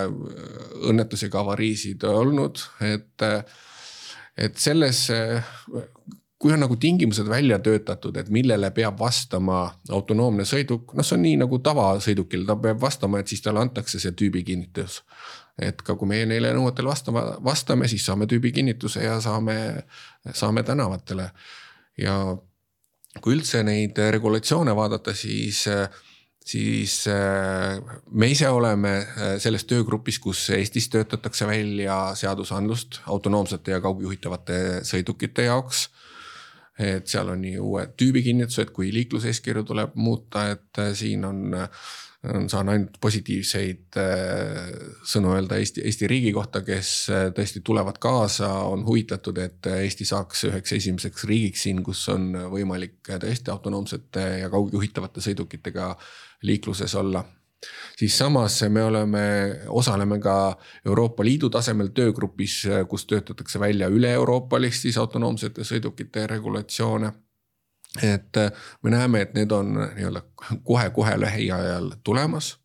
õnnetusi 0.89 1.29
ega 1.29 1.41
avariisid 1.45 2.05
olnud, 2.09 2.61
et 2.81 3.29
et 4.37 4.57
selles, 4.59 5.07
kui 6.43 6.53
on 6.53 6.63
nagu 6.65 6.77
tingimused 6.77 7.29
välja 7.29 7.59
töötatud, 7.63 8.17
et 8.19 8.31
millele 8.35 8.73
peab 8.75 8.99
vastama 8.99 9.65
autonoomne 9.95 10.47
sõiduk, 10.49 10.95
noh, 10.97 11.07
see 11.07 11.19
on 11.19 11.25
nii 11.27 11.41
nagu 11.45 11.59
tavasõidukil, 11.63 12.47
ta 12.49 12.57
peab 12.59 12.81
vastama, 12.83 13.21
et 13.21 13.31
siis 13.31 13.45
talle 13.45 13.63
antakse 13.63 14.01
see 14.03 14.15
tüübikinnitus. 14.19 15.03
et 15.61 15.83
ka 15.85 15.95
kui 16.01 16.09
meie 16.09 16.25
neile 16.27 16.55
nõuetele 16.57 16.89
vastama, 16.89 17.23
vastame, 17.45 17.89
siis 17.89 18.07
saame 18.09 18.25
tüübikinnituse 18.27 19.03
ja 19.05 19.21
saame, 19.21 19.85
saame 20.33 20.63
tänavatele. 20.63 21.31
ja 21.99 22.37
kui 23.21 23.37
üldse 23.37 23.63
neid 23.63 23.99
regulatsioone 24.11 24.75
vaadata, 24.77 25.15
siis 25.15 25.67
siis 26.45 27.07
äh, 27.07 27.79
me 28.11 28.29
ise 28.33 28.49
oleme 28.49 28.95
äh, 28.99 29.35
selles 29.43 29.65
töögrupis, 29.69 30.19
kus 30.23 30.45
Eestis 30.51 30.89
töötatakse 30.93 31.47
välja 31.47 32.15
seadusandlust 32.19 33.01
autonoomsete 33.07 33.77
ja 33.77 33.81
kaugjuhitavate 33.85 34.59
sõidukite 34.87 35.49
jaoks. 35.49 35.89
et 36.83 37.07
seal 37.07 37.29
on 37.29 37.43
nii 37.45 37.59
uued 37.61 37.91
tüübikinnitused 38.01 38.71
kui 38.73 38.89
liikluseeskirju 38.95 39.63
tuleb 39.69 39.93
muuta, 39.95 40.49
et 40.51 40.79
äh, 40.81 40.95
siin 40.97 41.25
on, 41.25 41.43
on, 41.55 41.69
saan 42.23 42.69
ainult 42.71 43.01
positiivseid 43.03 43.99
sõnu 45.11 45.33
öelda 45.35 45.59
Eesti, 45.59 45.83
Eesti 45.89 46.07
riigi 46.11 46.31
kohta, 46.33 46.63
kes 46.63 46.93
tõesti 47.35 47.65
tulevad 47.67 47.99
kaasa, 48.03 48.53
on 48.71 48.85
huvitatud, 48.87 49.41
et 49.43 49.67
Eesti 49.73 50.07
saaks 50.07 50.47
üheks 50.51 50.77
esimeseks 50.79 51.27
riigiks 51.27 51.67
siin, 51.67 51.83
kus 51.83 52.05
on 52.15 52.31
võimalik 52.53 53.01
tõesti 53.11 53.51
autonoomsete 53.51 54.27
ja 54.45 54.51
kaugjuhitavate 54.55 55.25
sõidukitega 55.25 55.93
liikluses 56.47 56.95
olla 57.01 57.25
siis 57.99 58.19
samas 58.19 58.63
me 58.69 58.85
oleme, 58.85 59.25
osaleme 59.69 60.19
ka 60.21 60.57
Euroopa 60.87 61.25
Liidu 61.25 61.51
tasemel 61.51 61.93
töögrupis, 61.95 62.63
kus 62.89 63.07
töötatakse 63.07 63.61
välja 63.61 63.89
üle-euroopalist 63.89 64.87
siis 64.87 64.99
autonoomsete 64.99 65.65
sõidukite 65.65 66.27
regulatsioone. 66.27 67.13
Et 68.03 68.41
me 68.83 68.91
näeme, 68.91 69.21
et 69.21 69.35
need 69.35 69.53
on 69.53 69.75
nii-öelda 69.77 70.23
kohe-kohe 70.65 71.21
lähiajal 71.21 71.93
tulemas. 72.05 72.57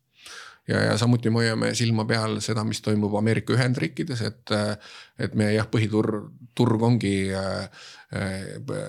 Ja, 0.68 0.80
ja 0.84 0.98
samuti 1.00 1.30
me 1.30 1.40
hoiame 1.40 1.74
silma 1.74 2.04
peal 2.04 2.40
seda, 2.44 2.60
mis 2.64 2.82
toimub 2.84 3.14
Ameerika 3.16 3.54
Ühendriikides, 3.56 4.20
et, 4.24 4.52
et 5.18 5.34
meie 5.34 5.54
jah, 5.54 5.68
põhiturg, 5.72 6.26
turg 6.54 6.82
ongi 6.84 7.30
äh, 7.32 7.86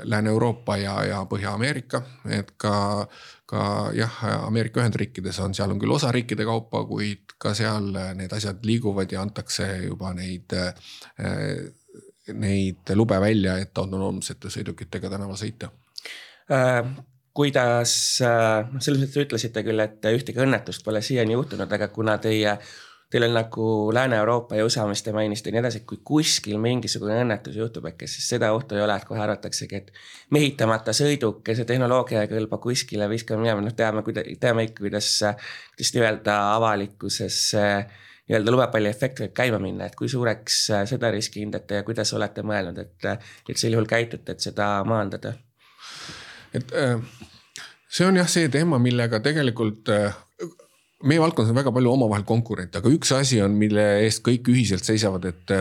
Lääne-Euroopa 0.04 0.76
ja, 0.78 0.98
ja 1.08 1.22
Põhja-Ameerika, 1.32 2.02
et 2.36 2.52
ka, 2.60 2.74
ka 3.48 3.64
jah, 3.96 4.20
Ameerika 4.48 4.84
Ühendriikides 4.84 5.40
on, 5.44 5.56
seal 5.56 5.72
on 5.72 5.80
küll 5.80 5.96
osariikide 5.96 6.48
kaupa, 6.48 6.84
kuid 6.88 7.36
ka 7.40 7.56
seal 7.56 7.94
need 8.20 8.36
asjad 8.36 8.60
liiguvad 8.68 9.16
ja 9.16 9.24
antakse 9.24 9.70
juba 9.86 10.12
neid 10.16 10.56
äh, 10.60 10.74
neid 12.34 12.92
lube 12.96 13.18
välja, 13.22 13.58
et 13.58 13.78
autonoomsete 13.78 14.52
sõidukitega 14.54 15.10
tänaval 15.10 15.38
sõita. 15.40 15.72
äh, 15.72 15.89
kuidas, 17.40 17.94
noh 18.20 18.84
selles 18.84 19.02
mõttes 19.04 19.24
ütlesite 19.24 19.64
küll, 19.64 19.80
et 19.84 20.06
ühtegi 20.12 20.42
õnnetust 20.44 20.84
pole 20.86 21.02
siiani 21.06 21.36
juhtunud, 21.38 21.72
aga 21.72 21.88
kuna 21.94 22.18
teie, 22.22 22.56
teil 23.10 23.26
on 23.30 23.36
nagu 23.38 23.68
Lääne-Euroopa 23.96 24.58
ja 24.58 24.66
USA, 24.68 24.86
mis 24.90 25.04
te 25.06 25.14
mainisite 25.16 25.50
ja 25.50 25.56
nii 25.56 25.62
edasi, 25.64 25.84
kui 25.88 26.02
kuskil 26.06 26.60
mingisugune 26.62 27.22
õnnetus 27.24 27.56
juhtub 27.58 27.88
äkki, 27.90 28.10
siis 28.12 28.28
seda 28.34 28.52
ohtu 28.54 28.78
ei 28.78 28.84
ole, 28.86 28.98
et 28.98 29.08
kohe 29.08 29.24
arvataksegi, 29.24 29.80
et 29.80 29.94
mehitamata 30.36 30.94
sõiduk 30.96 31.48
ja 31.48 31.56
see 31.58 31.70
tehnoloogia 31.70 32.26
ei 32.26 32.32
kõlba 32.34 32.60
kuskile, 32.62 33.08
viskame 33.10 33.46
minema, 33.46 33.64
noh 33.66 33.78
teame, 33.78 34.04
teame 34.42 34.68
ikka, 34.70 34.84
kuidas, 34.84 35.16
kuidas 35.78 35.96
nii-öelda 35.96 36.38
avalikkuses 36.58 37.42
nii-öelda 38.30 38.54
lumepalliefekt 38.54 39.24
võib 39.24 39.38
käima 39.38 39.58
minna, 39.62 39.88
et 39.90 39.96
kui 39.98 40.10
suureks 40.12 40.58
seda 40.92 41.10
riski 41.14 41.42
hindate 41.42 41.80
ja 41.80 41.86
kuidas 41.88 42.14
olete 42.14 42.44
mõelnud, 42.46 42.78
et, 42.84 43.14
et 43.50 43.58
sel 43.58 43.74
juhul 43.74 43.90
käitute, 43.90 44.36
et 44.36 44.50
seda 44.50 44.76
maandada? 44.86 45.34
Et 46.56 46.74
äh, 46.74 46.98
see 47.90 48.08
on 48.08 48.18
jah, 48.20 48.30
see 48.30 48.50
teema, 48.54 48.80
millega 48.82 49.22
tegelikult 49.26 49.92
äh, 49.94 50.16
meie 51.10 51.22
valdkonnas 51.22 51.54
on 51.54 51.60
väga 51.60 51.72
palju 51.76 51.92
omavahel 51.94 52.26
konkurente, 52.28 52.82
aga 52.82 52.92
üks 52.92 53.14
asi 53.16 53.40
on, 53.44 53.56
mille 53.60 53.86
eest 54.04 54.24
kõik 54.26 54.50
ühiselt 54.52 54.84
seisavad, 54.88 55.26
et, 55.30 55.54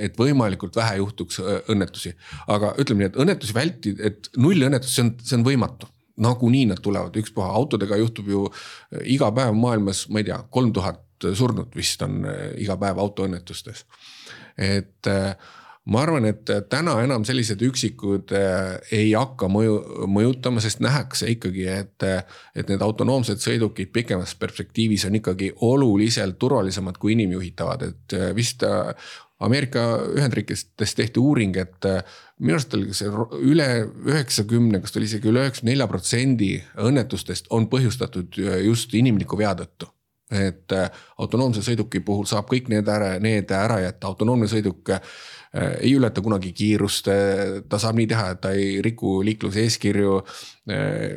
et 0.00 0.16
võimalikult 0.20 0.78
vähe 0.78 1.00
juhtuks 1.02 1.40
äh, 1.42 1.58
õnnetusi. 1.72 2.14
aga 2.52 2.72
ütleme 2.80 3.04
nii, 3.04 3.10
et 3.12 3.20
õnnetusi 3.26 3.56
vältida, 3.56 4.12
et 4.12 4.30
nullõnnetus, 4.40 4.94
see 4.96 5.06
on, 5.06 5.12
see 5.22 5.38
on 5.40 5.46
võimatu 5.46 5.90
nagunii 6.24 6.64
nad 6.70 6.80
tulevad, 6.80 7.16
ükspuha 7.20 7.50
autodega 7.58 7.98
juhtub 8.00 8.30
ju 8.32 8.46
iga 9.04 9.28
päev 9.36 9.52
maailmas, 9.58 10.06
ma 10.08 10.22
ei 10.22 10.30
tea, 10.30 10.38
kolm 10.48 10.70
tuhat 10.72 11.02
surnut 11.36 11.74
vist 11.76 12.00
on 12.04 12.24
iga 12.60 12.78
päev 12.80 12.96
autoõnnetustes. 13.04 13.84
et 14.56 15.10
äh, 15.12 15.36
ma 15.90 16.02
arvan, 16.02 16.26
et 16.26 16.50
täna 16.70 16.96
enam 17.04 17.24
sellised 17.26 17.62
üksikud 17.62 18.32
äh, 18.34 18.72
ei 18.94 19.12
hakka 19.14 19.48
mõju, 19.50 19.76
mõjutama, 20.10 20.62
sest 20.62 20.82
nähakse 20.84 21.28
ikkagi, 21.36 21.66
et, 21.70 22.06
et 22.58 22.72
need 22.72 22.82
autonoomsed 22.82 23.42
sõidukid 23.42 23.92
pikemas 23.94 24.34
perspektiivis 24.38 25.06
on 25.08 25.20
ikkagi 25.20 25.52
oluliselt 25.66 26.40
turvalisemad 26.42 26.98
kui 27.02 27.14
inimjuhitavad, 27.14 27.86
et 27.86 28.18
äh, 28.18 28.32
vist 28.36 28.66
äh, 28.66 28.90
Ameerika 29.46 29.82
Ühendriikides 30.16 30.94
tehti 30.96 31.20
uuring, 31.20 31.58
et 31.60 31.84
minu 32.40 32.54
arust 32.56 32.72
oli 32.72 32.94
see 32.96 33.10
üle 33.44 33.66
üheksakümne, 34.08 34.80
kas 34.80 34.94
ta 34.94 34.96
oli 34.96 35.10
isegi 35.10 35.28
üle 35.28 35.42
üheksakümne 35.44 35.74
nelja 35.74 35.86
protsendi 35.90 36.48
õnnetustest 36.80 37.50
on 37.52 37.66
põhjustatud 37.68 38.38
just 38.64 38.96
inimliku 38.96 39.36
vea 39.36 39.52
tõttu. 39.58 39.90
Et 40.32 40.72
autonoomse 41.20 41.60
sõiduki 41.62 42.00
puhul 42.00 42.24
saab 42.26 42.48
kõik 42.48 42.72
need 42.72 42.88
ära, 42.88 43.12
need 43.20 43.52
ära 43.52 43.76
jätta, 43.84 44.08
autonoomne 44.08 44.48
sõiduk 44.48 44.88
Äh, 44.88 45.45
ei 45.80 45.92
ületa 45.96 46.22
kunagi 46.24 46.52
kiirust, 46.56 47.10
äh, 47.12 47.60
ta 47.68 47.80
saab 47.82 47.98
nii 48.00 48.08
teha, 48.10 48.30
et 48.34 48.40
ta 48.44 48.54
ei 48.56 48.80
riku 48.84 49.20
liikluse 49.26 49.66
eeskirju. 49.66 50.18
Äh, 50.72 51.14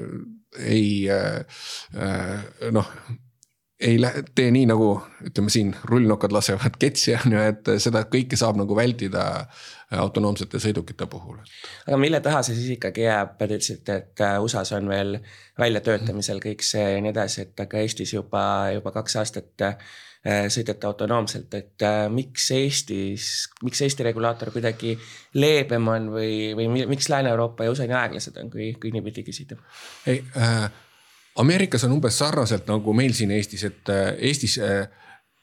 ei 0.65 1.05
noh, 2.73 2.87
ei 3.79 3.99
lähe, 4.01 4.23
tee 4.35 4.47
nii 4.51 4.65
nagu 4.71 4.87
ütleme 5.27 5.51
siin 5.53 5.75
rullnokad 5.91 6.33
lasevad 6.33 6.79
ketsi 6.81 7.13
on 7.19 7.35
ju, 7.35 7.43
et 7.51 7.69
seda 7.77 8.01
kõike 8.09 8.39
saab 8.39 8.57
nagu 8.57 8.75
vältida 8.75 9.27
autonoomsete 9.93 10.57
sõidukite 10.59 11.05
puhul. 11.05 11.37
aga 11.85 12.01
mille 12.01 12.19
taha 12.25 12.41
see 12.47 12.57
siis 12.57 12.73
ikkagi 12.79 13.05
jääb, 13.05 13.37
te 13.37 13.45
ütlesite, 13.51 13.99
et 14.01 14.25
USA-s 14.41 14.73
on 14.79 14.89
veel 14.89 15.19
väljatöötamisel 15.61 16.41
kõik 16.41 16.65
see 16.65 16.89
ja 16.95 16.99
nii 17.05 17.13
edasi, 17.13 17.45
et 17.45 17.65
aga 17.67 17.85
Eestis 17.85 18.17
juba, 18.17 18.43
juba 18.73 18.95
kaks 18.97 19.21
aastat 19.21 19.69
Äh, 19.69 19.77
sõidate 20.51 20.87
autonoomselt, 20.87 21.53
et 21.55 21.85
äh, 21.87 22.01
miks 22.11 22.49
Eestis, 22.51 23.29
miks 23.63 23.79
Eesti 23.85 24.03
regulaator 24.03 24.51
kuidagi 24.51 24.97
leebem 25.39 25.87
on 25.87 26.09
või, 26.11 26.33
või 26.59 26.67
miks 26.91 27.07
Lääne-Euroopa 27.09 27.63
ja 27.63 27.71
USA 27.71 27.87
nii 27.87 27.95
aeglased 28.01 28.39
on, 28.41 28.51
kui, 28.51 28.73
kui 28.81 28.91
niipidi 28.91 29.23
küsida? 29.23 29.55
ei 30.11 30.19
äh,, 30.35 30.67
Ameerikas 31.39 31.85
on 31.87 31.93
umbes 31.95 32.17
sarnaselt 32.19 32.67
nagu 32.67 32.93
meil 32.93 33.13
siin 33.15 33.31
Eestis, 33.31 33.63
et 33.69 33.91
äh, 33.93 34.11
Eestis 34.27 34.57
äh, 34.59 34.89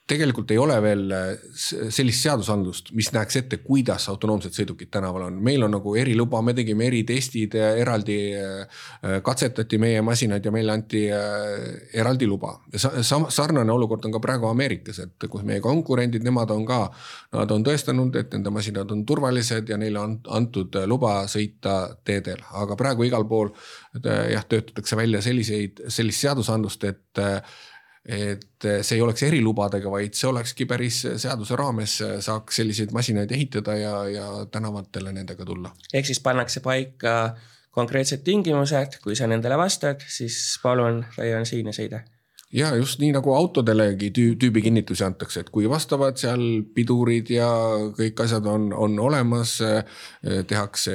tegelikult 0.07 0.51
ei 0.55 0.59
ole 0.59 0.77
veel 0.83 1.11
äh, 1.15 1.25
sellist 1.65 2.23
seadusandlust, 2.23 2.93
mis 2.95 3.09
näeks 3.15 3.41
ette, 3.41 3.59
kuidas 3.65 4.07
autonoomsed 4.13 4.55
sõidukid 4.55 4.91
tänaval 4.95 5.27
on. 5.27 5.41
meil 5.43 5.67
on 5.67 5.75
nagu 5.75 5.95
eriluba, 5.99 6.43
me 6.47 6.55
tegime 6.55 6.87
eritestid, 6.87 7.57
eraldi 7.83 8.19
äh, 8.39 8.79
katsetati 9.27 9.81
meie 9.83 10.05
masinaid 10.07 10.47
ja 10.47 10.55
meile 10.55 10.77
anti 10.77 11.03
äh, 11.11 11.91
eraldi 11.99 12.31
luba. 12.31 12.55
sarnane 12.79 13.73
olukord 13.73 14.07
on 14.07 14.15
ka 14.15 14.23
praegu 14.23 14.51
Ameerikas, 14.51 15.03
et 15.03 15.29
kus 15.31 15.43
meie 15.47 15.61
konkurendid, 15.65 16.23
nemad 16.27 16.55
on 16.55 16.65
ka, 16.67 16.81
nad 17.35 17.51
on 17.51 17.67
tõestanud, 17.67 18.15
et 18.21 18.39
nende 18.39 18.55
masinad 18.55 18.91
on 18.95 19.03
turvalised 19.07 19.69
ja 19.69 19.79
neile 19.81 20.01
on 20.01 20.19
antud 20.39 20.79
luba 20.87 21.25
sõita 21.31 21.97
teedel, 22.07 22.47
aga 22.63 22.79
praegu 22.79 23.09
igal 23.09 23.27
pool 23.27 23.51
jah, 24.05 24.45
töötatakse 24.47 24.97
välja 24.97 25.23
selliseid, 25.25 25.89
sellist 25.91 26.23
seadusandlust, 26.23 26.85
et 26.85 27.27
et 28.07 28.67
see 28.87 28.97
ei 28.97 29.03
oleks 29.03 29.25
erilubadega, 29.27 29.91
vaid 29.91 30.15
see 30.15 30.29
olekski 30.31 30.67
päris 30.71 31.03
seaduse 31.19 31.59
raames, 31.59 31.99
saaks 32.23 32.61
selliseid 32.63 32.95
masinaid 32.95 33.33
ehitada 33.35 33.77
ja, 33.77 33.95
ja 34.09 34.27
tänavatele 34.51 35.13
nendega 35.13 35.45
tulla. 35.45 35.73
ehk 35.93 36.07
siis 36.07 36.23
pannakse 36.23 36.63
paika 36.63 37.37
konkreetsed 37.77 38.23
tingimused, 38.25 39.01
kui 39.03 39.17
sa 39.19 39.27
nendele 39.27 39.59
vastad, 39.59 40.01
siis 40.09 40.39
palun, 40.63 41.03
Raio 41.19 41.41
on 41.41 41.49
siin 41.49 41.67
ja 41.67 41.75
sõida 41.77 42.05
ja 42.53 42.71
just 42.77 43.01
nii 43.01 43.11
nagu 43.17 43.33
autodelegi 43.35 44.11
tüü, 44.15 44.35
tüübi 44.39 44.63
kinnitusi 44.63 45.05
antakse, 45.05 45.41
et 45.43 45.51
kui 45.51 45.67
vastavad 45.71 46.19
seal 46.21 46.43
pidurid 46.75 47.31
ja 47.35 47.49
kõik 47.97 48.23
asjad 48.23 48.47
on, 48.51 48.69
on 48.73 48.99
olemas. 49.03 49.57
tehakse 50.47 50.95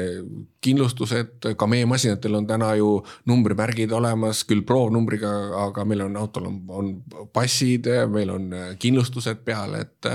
kindlustused, 0.62 1.52
ka 1.58 1.68
meie 1.68 1.86
masinatel 1.86 2.36
on 2.40 2.48
täna 2.48 2.74
ju 2.80 3.02
numbrimärgid 3.28 3.92
olemas, 3.92 4.44
küll 4.48 4.64
proovnumbriga, 4.68 5.32
aga 5.68 5.86
meil 5.86 6.06
on 6.08 6.18
autol 6.18 6.48
on, 6.48 6.62
on 6.70 6.94
passid, 7.34 7.90
meil 8.12 8.30
on 8.30 8.50
kindlustused 8.80 9.44
peal, 9.46 9.76
et. 9.82 10.12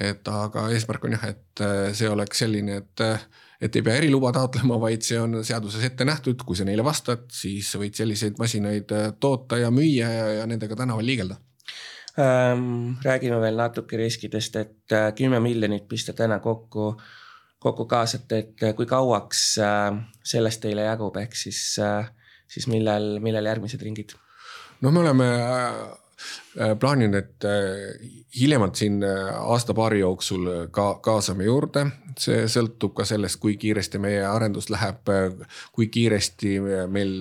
et 0.00 0.28
aga 0.28 0.70
eesmärk 0.72 1.02
on 1.04 1.12
jah, 1.12 1.24
et 1.28 1.62
see 1.92 2.08
oleks 2.08 2.38
selline, 2.40 2.78
et 2.80 3.02
et 3.62 3.78
ei 3.78 3.84
pea 3.86 4.00
eriluba 4.00 4.32
taotlema, 4.34 4.78
vaid 4.82 5.04
see 5.06 5.20
on 5.22 5.38
seaduses 5.46 5.84
ette 5.86 6.06
nähtud, 6.08 6.42
kui 6.46 6.58
sa 6.58 6.66
neile 6.66 6.84
vastad, 6.86 7.28
siis 7.32 7.70
võid 7.78 7.96
selliseid 7.98 8.40
masinaid 8.42 8.90
äh, 8.96 9.10
toota 9.22 9.60
ja 9.60 9.70
müüa 9.74 10.10
ja, 10.10 10.28
ja 10.40 10.46
nendega 10.50 10.78
tänaval 10.78 11.06
liigelda 11.06 11.38
ähm,. 12.18 12.98
räägime 13.04 13.40
veel 13.40 13.60
natuke 13.60 14.00
riskidest, 14.00 14.58
et 14.60 14.96
äh, 14.96 15.10
kümme 15.18 15.40
miljonit 15.44 15.86
pista 15.88 16.16
täna 16.16 16.40
kokku, 16.42 16.92
kokku 17.62 17.86
kaasata, 17.90 18.42
et 18.42 18.66
äh, 18.66 18.74
kui 18.78 18.88
kauaks 18.90 19.46
sellest 20.34 20.64
teile 20.64 20.88
jagub, 20.90 21.16
ehk 21.22 21.38
siis, 21.38 21.62
siis 22.50 22.68
millal, 22.68 23.16
millal 23.22 23.46
järgmised 23.52 23.82
ringid? 23.86 24.16
no 24.82 24.90
me 24.90 25.04
oleme 25.06 25.30
Äh, 25.38 26.01
plaanin, 26.80 27.14
et 27.14 27.44
äh, 27.44 28.10
hiljemalt 28.40 28.76
siin 28.76 29.02
äh, 29.04 29.30
aasta-paari 29.40 30.00
jooksul 30.00 30.48
ka 30.70 30.94
kaasame 31.04 31.44
juurde. 31.44 31.86
see 32.18 32.42
sõltub 32.44 32.92
ka 32.92 33.06
sellest, 33.08 33.38
kui 33.40 33.54
kiiresti 33.56 33.96
meie 33.98 34.20
arendus 34.28 34.66
läheb, 34.68 35.08
kui 35.72 35.86
kiiresti 35.88 36.58
meil 36.92 37.14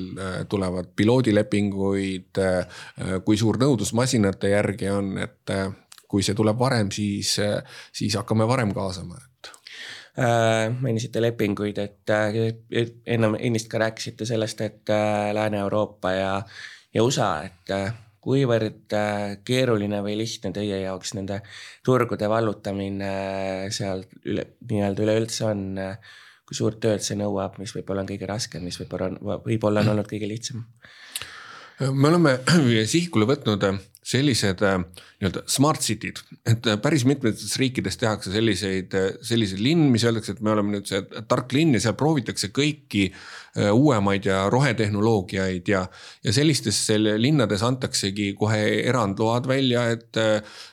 tulevad 0.52 0.90
piloodilepinguid, 1.00 2.42
kui 3.24 3.40
suur 3.40 3.56
nõudlus 3.62 3.94
masinate 3.96 4.52
järgi 4.52 4.90
on, 4.92 5.14
et 5.24 5.56
kui 6.12 6.28
see 6.28 6.36
tuleb 6.36 6.60
varem, 6.60 6.92
siis, 6.92 7.38
siis 7.96 8.20
hakkame 8.20 8.48
varem 8.52 8.76
kaasama 8.76 9.16
mainisite 10.82 11.22
lepinguid, 11.24 11.78
et 11.80 12.12
ennem, 13.08 13.40
ennist 13.40 13.72
ka 13.72 13.80
rääkisite 13.80 14.28
sellest, 14.28 14.62
et 14.62 14.92
Lääne-Euroopa 15.34 16.12
ja, 16.12 16.34
ja 16.94 17.04
USA, 17.04 17.44
et 17.48 17.72
kuivõrd 18.22 18.94
äh, 18.98 19.38
keeruline 19.46 20.02
või 20.06 20.18
lihtne 20.20 20.52
teie 20.56 20.84
jaoks 20.84 21.16
nende 21.18 21.42
turgude 21.86 22.30
vallutamine 22.30 23.12
äh, 23.12 23.70
seal 23.74 24.06
üle, 24.26 24.46
nii-öelda 24.70 25.08
üleüldse 25.08 25.48
on? 25.50 25.64
Äh, 25.82 26.20
kui 26.52 26.58
suurt 26.58 26.82
tööd 26.84 27.00
see 27.00 27.16
nõuab, 27.16 27.56
mis 27.62 27.72
võib-olla 27.72 28.04
on 28.04 28.10
kõige 28.10 28.28
raskem, 28.28 28.66
mis 28.68 28.76
võib-olla, 28.82 29.38
võib-olla 29.46 29.86
on 29.86 29.94
olnud 29.94 30.10
kõige 30.10 30.28
lihtsam? 30.28 30.66
Me 31.80 32.12
oleme 32.12 32.38
sihikule 32.94 33.30
võtnud 33.30 33.64
sellised 34.02 34.62
äh, 34.66 34.80
nii-öelda 35.22 35.44
smart 35.50 35.84
city'd, 35.86 36.20
et 36.50 36.66
äh, 36.66 36.78
päris 36.82 37.04
mitmetes 37.06 37.54
riikides 37.62 38.00
tehakse 38.02 38.34
selliseid, 38.34 38.96
äh, 38.98 39.12
selliseid 39.26 39.62
linn, 39.62 39.92
mis 39.94 40.06
öeldakse, 40.08 40.36
et 40.36 40.42
me 40.42 40.54
oleme 40.56 40.74
nüüd 40.74 40.90
see 40.90 41.04
tark 41.30 41.54
linn 41.54 41.78
ja 41.78 41.84
seal 41.84 41.98
proovitakse 42.00 42.50
kõiki 42.56 43.10
uuemaid 43.76 44.30
ja 44.30 44.46
rohetehnoloogiaid 44.48 45.68
ja. 45.68 45.82
ja 46.24 46.32
sellistes 46.32 46.78
linnades 47.20 47.66
antaksegi 47.68 48.30
kohe 48.40 48.62
erandload 48.88 49.50
välja, 49.52 49.90
et, 49.92 50.16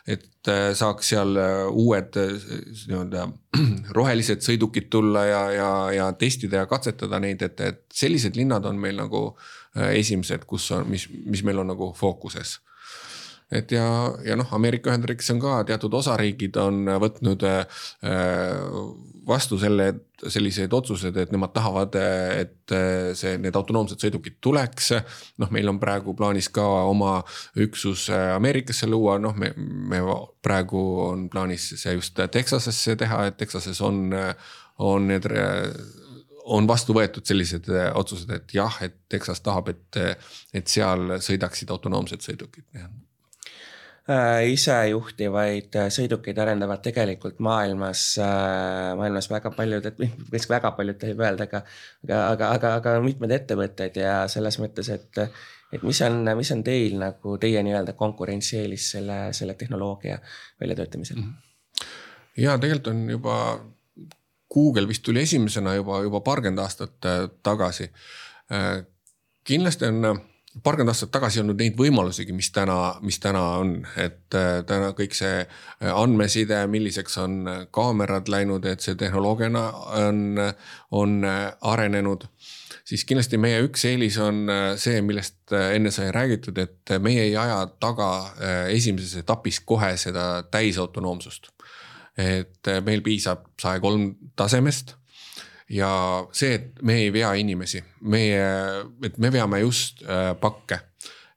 et 0.06 0.50
saaks 0.78 1.10
seal 1.10 1.34
uued 1.74 2.14
nii-öelda 2.22 3.26
rohelised 3.98 4.46
sõidukid 4.46 4.86
tulla 4.94 5.26
ja, 5.26 5.42
ja, 5.50 5.70
ja 5.96 6.06
testida 6.20 6.62
ja 6.62 6.70
katsetada 6.70 7.18
neid, 7.24 7.42
et, 7.42 7.66
et 7.66 7.82
sellised 7.90 8.38
linnad 8.38 8.70
on 8.70 8.78
meil 8.78 9.02
nagu 9.02 9.24
esimesed, 9.92 10.44
kus 10.48 10.70
on, 10.76 10.88
mis, 10.90 11.08
mis 11.26 11.44
meil 11.46 11.62
on 11.62 11.70
nagu 11.74 11.92
fookuses 11.96 12.58
et 13.52 13.72
ja, 13.72 13.84
ja 14.24 14.36
noh, 14.36 14.48
Ameerika 14.52 14.90
Ühendriikides 14.92 15.32
on 15.32 15.40
ka 15.40 15.54
teatud 15.68 15.94
osariigid 15.96 16.56
on 16.60 16.82
võtnud 17.00 17.44
äh, 17.48 17.84
vastu 19.28 19.58
selle, 19.60 19.88
selliseid 20.20 20.72
otsuseid, 20.76 21.16
et 21.16 21.32
nemad 21.32 21.54
tahavad, 21.56 21.96
et 21.96 22.74
äh, 22.76 23.10
see, 23.16 23.38
need 23.40 23.56
autonoomsed 23.56 24.04
sõidukid 24.04 24.36
tuleks. 24.44 24.92
noh, 25.40 25.52
meil 25.54 25.72
on 25.72 25.80
praegu 25.80 26.14
plaanis 26.16 26.50
ka 26.52 26.66
oma 26.90 27.18
üksus 27.56 28.08
äh, 28.12 28.34
Ameerikasse 28.36 28.88
luua, 28.90 29.16
noh, 29.22 29.36
me, 29.36 29.54
me 29.56 30.02
praegu 30.44 30.84
on 31.08 31.28
plaanis 31.32 31.72
see 31.80 31.96
just 31.96 32.20
Texasesse 32.32 32.98
teha, 33.00 33.24
et 33.30 33.40
Texases 33.40 33.80
on, 33.80 34.12
on 34.84 35.08
need 35.08 35.24
on 36.54 36.68
vastu 36.68 36.96
võetud 36.96 37.26
sellised 37.28 37.68
otsused, 37.94 38.30
et 38.32 38.54
jah, 38.56 38.78
et 38.84 38.96
Texas 39.08 39.40
tahab, 39.44 39.68
et, 39.74 40.00
et 40.56 40.70
seal 40.70 41.18
sõidaksid 41.24 41.70
autonoomsed 41.74 42.24
sõidukid 42.24 42.64
Äh, 44.08 44.54
isejuhtivaid 44.54 45.74
äh, 45.76 45.90
sõidukeid 45.92 46.38
arendavad 46.40 46.80
tegelikult 46.80 47.42
maailmas, 47.44 48.14
äh, 48.24 48.94
maailmas 48.96 49.26
väga 49.28 49.50
paljud, 49.52 49.84
võiks 50.32 50.48
väga 50.54 50.70
paljud 50.78 50.96
tohib 50.96 51.20
öelda, 51.20 51.44
aga, 51.44 51.60
aga, 52.06 52.20
aga, 52.22 52.48
aga, 52.54 52.70
aga 52.80 52.94
mitmed 53.04 53.34
ettevõtted 53.36 53.98
ja 54.00 54.14
selles 54.32 54.56
mõttes, 54.62 54.88
et, 54.94 55.20
et 55.76 55.84
mis 55.84 56.00
on, 56.06 56.22
mis 56.40 56.52
on 56.56 56.64
teil 56.64 56.96
nagu 57.02 57.34
teie 57.42 57.60
nii-öelda 57.66 57.92
konkurentsieelis 58.00 58.86
selle, 58.94 59.18
selle 59.36 59.58
tehnoloogia 59.60 60.16
väljatöötamisel 60.62 61.20
mm? 61.20 61.28
-hmm. 61.28 61.92
ja 62.46 62.56
tegelikult 62.56 62.94
on 62.94 63.04
juba 63.12 63.36
Google 64.54 64.88
vist 64.88 65.02
tuli 65.04 65.22
esimesena 65.22 65.74
juba, 65.74 66.02
juba 66.02 66.20
paarkümmend 66.24 66.62
aastat 66.62 67.08
tagasi. 67.42 67.90
kindlasti 69.44 69.84
on 69.84 70.20
paarkümmend 70.62 70.92
aastat 70.92 71.10
tagasi 71.12 71.38
ei 71.38 71.42
olnud 71.44 71.60
neid 71.60 71.76
võimalusigi, 71.78 72.34
mis 72.36 72.50
täna, 72.54 72.76
mis 73.04 73.18
täna 73.22 73.42
on, 73.60 73.74
et 74.00 74.36
äh, 74.36 74.60
täna 74.68 74.92
kõik 74.98 75.16
see 75.16 75.42
äh, 75.42 75.90
andmeside, 75.92 76.62
milliseks 76.70 77.18
on 77.22 77.38
äh, 77.48 77.60
kaamerad 77.74 78.30
läinud, 78.32 78.66
et 78.68 78.84
see 78.84 78.96
tehnoloogiana 78.98 79.64
on, 80.02 80.40
on 80.90 81.18
arenenud 81.72 82.28
siis 82.88 83.04
kindlasti 83.08 83.38
meie 83.40 83.60
üks 83.66 83.84
eelis 83.84 84.16
on 84.22 84.46
see, 84.80 85.02
millest 85.04 85.52
enne 85.52 85.90
sai 85.92 86.08
räägitud, 86.14 86.56
et 86.62 86.94
meie 87.04 87.26
ei 87.26 87.34
aja 87.36 87.58
taga 87.80 88.08
esimeses 88.72 89.20
etapis 89.20 89.60
kohe 89.68 89.90
seda 90.00 90.24
täisautonoomsust. 90.48 91.50
Et 92.18 92.70
meil 92.84 93.02
piisab 93.06 93.44
saja 93.60 93.80
kolm 93.80 94.10
tasemest 94.36 94.96
ja 95.70 95.90
see, 96.32 96.54
et 96.56 96.82
me 96.82 96.96
ei 97.04 97.12
vea 97.14 97.34
inimesi, 97.38 97.82
meie, 98.10 98.46
et 99.04 99.18
me 99.18 99.30
veame 99.32 99.60
just 99.62 100.02
äh, 100.02 100.32
pakke. 100.40 100.80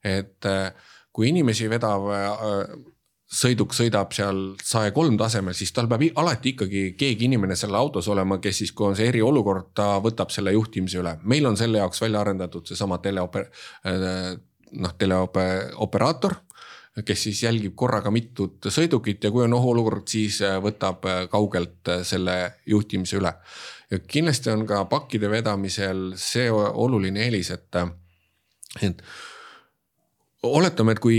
et 0.02 0.48
äh, 0.50 0.72
kui 1.12 1.28
inimesi 1.28 1.68
vedav 1.70 2.08
sõiduk 3.32 3.72
sõidab 3.76 4.12
seal 4.12 4.40
saja 4.64 4.92
kolm 4.92 5.16
tasemel, 5.20 5.54
siis 5.56 5.72
tal 5.72 5.88
peab 5.88 6.04
alati 6.20 6.52
ikkagi 6.52 6.84
keegi 6.98 7.28
inimene 7.28 7.56
selle 7.56 7.78
autos 7.80 8.08
olema, 8.12 8.38
kes 8.42 8.62
siis, 8.62 8.72
kui 8.76 8.90
on 8.90 8.96
see 8.98 9.08
eriolukord, 9.08 9.70
ta 9.76 9.94
võtab 10.04 10.32
selle 10.34 10.52
juhtimise 10.52 11.00
üle. 11.00 11.16
meil 11.22 11.46
on 11.48 11.56
selle 11.56 11.80
jaoks 11.80 12.00
välja 12.02 12.20
arendatud 12.20 12.68
seesama 12.68 12.98
teleoper-, 13.04 13.48
noh 14.72 14.96
teleoperaator 14.98 16.36
kes 17.06 17.22
siis 17.24 17.42
jälgib 17.42 17.72
korraga 17.78 18.10
mitut 18.12 18.68
sõidukit 18.68 19.24
ja 19.24 19.30
kui 19.32 19.46
on 19.46 19.54
ohuolukord, 19.56 20.04
siis 20.12 20.42
võtab 20.60 21.06
kaugelt 21.32 21.88
selle 22.04 22.36
juhtimise 22.68 23.16
üle 23.16 23.32
ja 23.92 23.98
kindlasti 23.98 24.50
on 24.52 24.64
ka 24.68 24.84
pakkide 24.90 25.30
vedamisel 25.30 26.12
see 26.20 26.48
oluline 26.52 27.26
eelis, 27.26 27.50
et, 27.52 27.80
et 28.80 29.02
oletame, 30.48 30.94
et 30.96 31.02
kui 31.02 31.18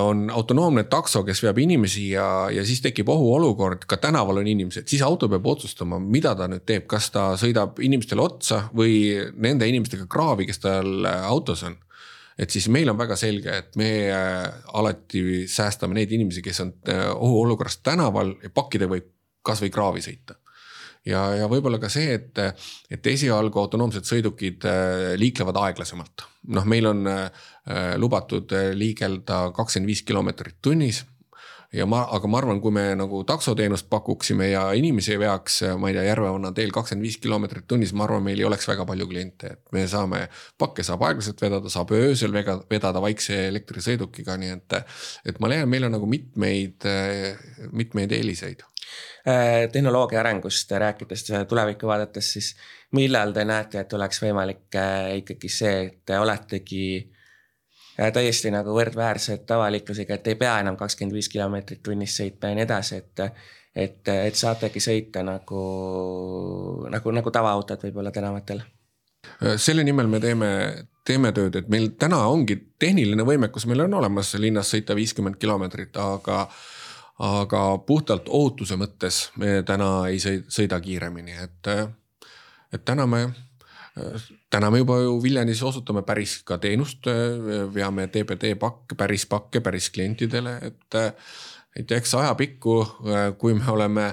on 0.00 0.24
autonoomne 0.32 0.86
takso, 0.90 1.22
kes 1.26 1.42
veab 1.44 1.60
inimesi 1.62 2.08
ja, 2.14 2.26
ja 2.50 2.64
siis 2.66 2.80
tekib 2.84 3.12
ohuolukord, 3.12 3.84
ka 3.90 3.98
tänaval 4.02 4.40
on 4.40 4.48
inimesed, 4.50 4.88
siis 4.90 5.04
auto 5.06 5.28
peab 5.30 5.46
otsustama, 5.52 6.00
mida 6.00 6.34
ta 6.38 6.48
nüüd 6.50 6.64
teeb, 6.66 6.88
kas 6.90 7.10
ta 7.14 7.32
sõidab 7.40 7.78
inimestele 7.84 8.24
otsa 8.24 8.64
või 8.74 8.96
nende 9.36 9.68
inimestega 9.68 10.08
kraavi, 10.10 10.48
kes 10.48 10.64
tal 10.64 11.06
autos 11.06 11.66
on. 11.68 11.76
Et 12.38 12.50
siis 12.50 12.68
meil 12.72 12.90
on 12.90 12.98
väga 12.98 13.16
selge, 13.16 13.58
et 13.62 13.76
me 13.78 13.90
alati 14.74 15.44
säästame 15.50 15.94
neid 15.94 16.12
inimesi, 16.12 16.42
kes 16.42 16.60
on 16.64 16.72
ohuolukorras 17.14 17.78
tänaval 17.82 18.34
ja 18.42 18.50
pakkide 18.54 18.88
võib 18.90 19.10
kasvõi 19.44 19.70
kraavi 19.70 20.02
sõita 20.02 20.38
ja, 21.08 21.22
ja 21.38 21.48
võib-olla 21.50 21.78
ka 21.82 21.90
see, 21.92 22.16
et, 22.16 22.40
et 22.92 23.10
esialgu 23.12 23.60
autonoomsed 23.60 24.06
sõidukid 24.08 24.66
äh, 24.68 25.14
liiklevad 25.20 25.58
aeglasemalt. 25.66 26.26
noh, 26.54 26.68
meil 26.68 26.88
on 26.90 27.06
äh, 27.10 27.28
lubatud 28.00 28.52
äh, 28.56 28.72
liigelda 28.76 29.48
kakskümmend 29.56 29.92
viis 29.92 30.04
kilomeetrit 30.06 30.60
tunnis 30.62 31.04
ja 31.74 31.86
ma, 31.90 32.04
aga 32.16 32.30
ma 32.30 32.40
arvan, 32.40 32.60
kui 32.64 32.74
me 32.74 32.86
nagu 32.98 33.22
taksoteenust 33.28 33.88
pakuksime 33.92 34.50
ja 34.52 34.64
inimesi 34.78 35.18
veaks, 35.20 35.60
ma 35.80 35.90
ei 35.90 35.98
tea, 35.98 36.06
Järvevanna 36.08 36.52
teel 36.56 36.74
kakskümmend 36.74 37.06
viis 37.06 37.18
kilomeetrit 37.22 37.66
tunnis, 37.70 37.94
ma 37.96 38.06
arvan, 38.08 38.24
meil 38.26 38.42
ei 38.42 38.48
oleks 38.48 38.68
väga 38.70 38.86
palju 38.88 39.08
kliente, 39.10 39.54
et 39.56 39.74
me 39.76 39.86
saame, 39.90 40.26
pakke 40.60 40.86
saab 40.86 41.02
aeglaselt 41.08 41.42
vedada, 41.42 41.72
saab 41.72 41.94
öösel 41.96 42.34
vega, 42.34 42.58
vedada 42.70 43.02
vaikse 43.04 43.46
elektrisõidukiga, 43.48 44.38
nii 44.40 44.54
et. 44.58 44.78
et 45.26 45.42
ma 45.42 45.50
leian, 45.50 45.68
meil 45.70 45.88
on 45.88 45.98
nagu 45.98 46.06
mitmeid, 46.10 46.86
mitmeid 47.72 48.14
eeliseid 48.14 48.64
Äh, 49.28 49.70
tehnoloogia 49.72 50.20
arengust 50.20 50.70
rääkides 50.70 51.24
tulevikku 51.48 51.86
vaadates, 51.88 52.32
siis 52.32 52.50
millal 52.92 53.32
te 53.32 53.44
näete, 53.48 53.80
et 53.80 53.92
oleks 53.96 54.20
võimalik 54.20 54.76
äh, 54.76 55.14
ikkagi 55.22 55.48
see, 55.48 55.78
et 55.86 56.02
te 56.04 56.18
oletegi 56.20 56.84
äh, 56.98 57.13
täiesti 57.96 58.50
nagu 58.50 58.74
võrdväärsed 58.74 59.44
tavaliiklusega, 59.46 60.18
et 60.18 60.32
ei 60.32 60.38
pea 60.38 60.58
enam 60.62 60.76
kakskümmend 60.76 61.14
viis 61.14 61.28
kilomeetrit 61.32 61.82
tunnis 61.82 62.16
sõitma 62.18 62.50
ja 62.50 62.58
nii 62.58 62.66
edasi, 62.66 63.02
et. 63.02 63.26
et, 63.74 64.08
et 64.08 64.38
saategi 64.38 64.80
sõita 64.80 65.22
nagu, 65.26 65.60
nagu, 66.90 67.10
nagu 67.10 67.30
tavaautod 67.30 67.82
võib-olla 67.86 68.12
tänavatel 68.14 68.62
selle 69.56 69.84
nimel 69.84 70.06
me 70.06 70.20
teeme, 70.20 70.50
teeme 71.06 71.32
tööd, 71.34 71.56
et 71.58 71.68
meil 71.72 71.90
täna 71.98 72.20
ongi 72.30 72.56
tehniline 72.78 73.24
võimekus, 73.26 73.66
meil 73.66 73.84
on 73.86 73.96
olemas 74.00 74.34
linnas 74.40 74.70
sõita 74.74 74.96
viiskümmend 74.96 75.38
kilomeetrit, 75.40 75.96
aga 75.96 76.44
aga 77.24 77.60
puhtalt 77.86 78.28
ohutuse 78.28 78.74
mõttes 78.78 79.28
me 79.38 79.60
täna 79.66 80.08
ei 80.10 80.18
sõida 80.18 80.80
kiiremini, 80.82 81.36
et, 81.44 81.68
et 82.74 82.84
täna 82.84 83.06
me 83.06 83.28
täna 84.50 84.70
me 84.74 84.80
juba 84.80 84.98
ju 85.02 85.18
Viljandis 85.22 85.62
osutame 85.62 86.02
päris 86.06 86.40
ka 86.46 86.58
teenust, 86.62 87.06
veame 87.74 88.08
TBD 88.10 88.54
pakke, 88.60 88.96
päris 88.98 89.26
pakke 89.30 89.62
päris 89.64 89.90
klientidele, 89.94 90.58
et. 90.70 91.02
et 91.74 91.90
eks 91.90 92.12
ajapikku, 92.14 92.74
kui 93.38 93.54
me 93.58 93.64
oleme 93.66 94.04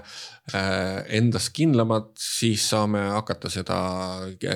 endas 1.14 1.52
kindlamad, 1.54 2.08
siis 2.18 2.64
saame 2.72 3.04
hakata 3.14 3.52
seda 3.54 3.78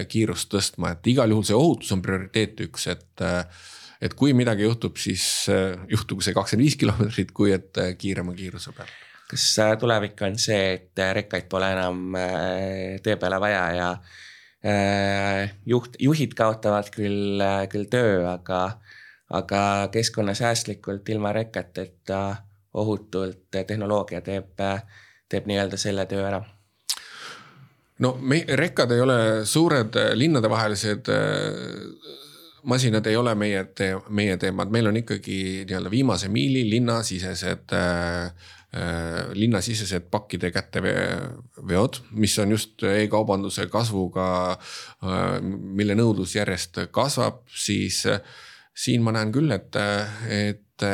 kiirust 0.09 0.49
tõstma, 0.49 0.95
et 0.95 1.11
igal 1.13 1.29
juhul 1.29 1.45
see 1.45 1.57
ohutus 1.57 1.93
on 1.93 2.01
prioriteet 2.01 2.65
üks, 2.65 2.87
et 2.89 3.25
et 4.01 4.17
kui 4.17 4.33
midagi 4.33 4.65
juhtub, 4.65 4.97
siis 4.97 5.45
juhtugu 5.89 6.25
see 6.25 6.33
kakskümmend 6.33 6.65
viis 6.65 6.79
kilomeetrit, 6.81 7.31
kui 7.31 7.53
et 7.53 7.77
kiirema 8.01 8.33
kiiruse 8.33 8.73
peal. 8.73 8.89
kas 9.29 9.45
tulevik 9.79 10.25
on 10.25 10.41
see, 10.41 10.73
et 10.73 11.05
rekkaid 11.19 11.45
pole 11.49 11.69
enam 11.77 12.17
tee 13.05 13.21
peale 13.21 13.39
vaja 13.41 13.65
ja 13.77 13.89
juht, 15.65 15.97
juhid 16.01 16.33
kaotavad 16.33 16.89
küll, 16.93 17.43
küll 17.69 17.85
töö, 17.91 18.23
aga, 18.31 18.79
aga 19.29 19.61
keskkonnasäästlikult 19.93 21.09
ilma 21.13 21.33
rekateta 21.35 22.21
ohutult 22.73 23.53
tehnoloogia 23.53 24.23
teeb, 24.25 24.57
teeb 25.29 25.49
nii-öelda 25.51 25.77
selle 25.77 26.07
töö 26.09 26.25
ära. 26.27 26.41
No 27.99 28.17
me, 28.19 28.41
rekkad 28.57 28.91
ei 28.91 29.01
ole 29.05 29.19
suured 29.45 29.95
linnadevahelised 30.17 31.13
masinad 32.65 33.05
ei 33.05 33.15
ole 33.15 33.35
meie 33.35 33.63
tee-, 33.77 33.99
meie 34.09 34.37
teemad, 34.37 34.71
meil 34.73 34.89
on 34.89 34.97
ikkagi 34.97 35.37
nii-öelda 35.67 35.91
viimase 35.91 36.29
miili 36.33 36.65
linnasisesed 36.69 37.73
äh, 37.73 38.25
äh, 38.25 38.31
linnasisesed 39.33 40.09
pakkide 40.11 40.49
kätteveod, 40.51 42.01
mis 42.19 42.33
on 42.43 42.51
just 42.51 42.83
e-kaubanduse 42.83 43.69
kasvuga 43.71 44.25
äh,, 44.51 45.37
mille 45.41 45.95
nõudlus 45.95 46.35
järjest 46.35 46.81
kasvab, 46.91 47.45
siis 47.47 48.01
äh, 48.11 48.19
siin 48.75 49.03
ma 49.03 49.13
näen 49.15 49.31
küll, 49.35 49.51
et, 49.55 49.75
et, 50.29 50.85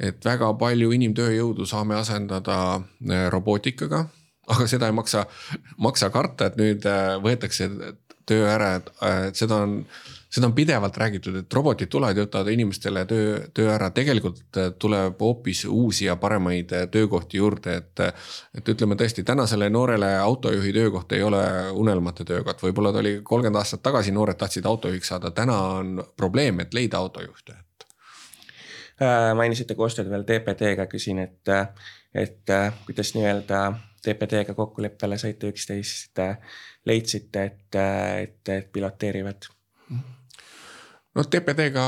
et 0.00 0.28
väga 0.30 0.52
palju 0.60 0.92
inimtööjõudu 0.96 1.66
saame 1.68 1.98
asendada 1.98 2.58
äh, 2.78 3.26
robootikaga. 3.32 4.06
aga 4.48 4.64
seda 4.64 4.88
ei 4.88 4.94
maksa, 4.96 5.26
maksa 5.76 6.08
karta, 6.10 6.46
et 6.48 6.54
nüüd 6.56 6.86
äh, 6.88 7.18
võetakse 7.20 7.68
töö 8.28 8.46
ära, 8.48 8.78
et 8.80 9.36
seda 9.36 9.62
on 9.64 9.82
seda 10.30 10.46
on 10.46 10.52
pidevalt 10.52 10.96
räägitud, 10.96 11.36
et 11.36 11.54
robotid 11.54 11.88
tulevad 11.88 12.16
ja 12.16 12.24
võtavad 12.26 12.50
inimestele 12.52 13.04
töö, 13.08 13.38
töö 13.54 13.70
ära, 13.72 13.88
tegelikult 13.96 14.58
äh, 14.60 14.70
tuleb 14.78 15.20
hoopis 15.24 15.64
uusi 15.64 16.04
ja 16.04 16.16
paremaid 16.20 16.72
äh, 16.76 16.86
töökohti 16.92 17.40
juurde, 17.40 17.76
et. 17.80 18.04
et 18.58 18.68
ütleme 18.68 18.96
tõesti, 18.98 19.24
tänasele 19.24 19.70
noorele 19.72 20.10
autojuhi 20.18 20.72
töökoht 20.72 21.12
ei 21.16 21.22
ole 21.22 21.40
unelmate 21.72 22.24
töökoht, 22.28 22.60
võib-olla 22.62 22.92
ta 22.92 23.00
oli 23.00 23.14
kolmkümmend 23.24 23.60
aastat 23.60 23.82
tagasi, 23.82 24.12
noored 24.12 24.36
tahtsid 24.36 24.66
autojuhiks 24.68 25.08
saada, 25.14 25.30
täna 25.30 25.58
on 25.80 26.04
probleem, 26.16 26.60
et 26.60 26.74
leida 26.74 27.00
autojuhte, 27.00 27.56
et 27.56 27.86
äh,. 29.02 29.34
mainisite 29.36 29.74
koostööd 29.78 30.10
veel 30.12 30.26
TPD-ga, 30.28 30.88
küsin, 30.92 31.22
et, 31.24 31.54
et 32.14 32.56
kuidas 32.86 33.14
nii-öelda 33.16 33.62
TPD-ga 34.04 34.54
kokkuleppele 34.54 35.18
saite 35.18 35.48
üksteist, 35.48 36.20
leidsite, 36.86 37.44
et, 37.44 37.78
et, 37.78 38.52
et 38.52 38.72
piloteerivad 38.72 39.48
noh, 41.18 41.26
TPD-ga 41.26 41.86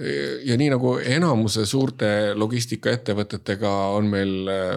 eh, 0.00 0.40
ja 0.48 0.56
nii 0.58 0.70
nagu 0.72 0.94
enamuse 0.98 1.66
suurte 1.68 2.32
logistikaettevõtetega 2.38 3.72
on 3.96 4.10
meil 4.12 4.50
eh, 4.52 4.76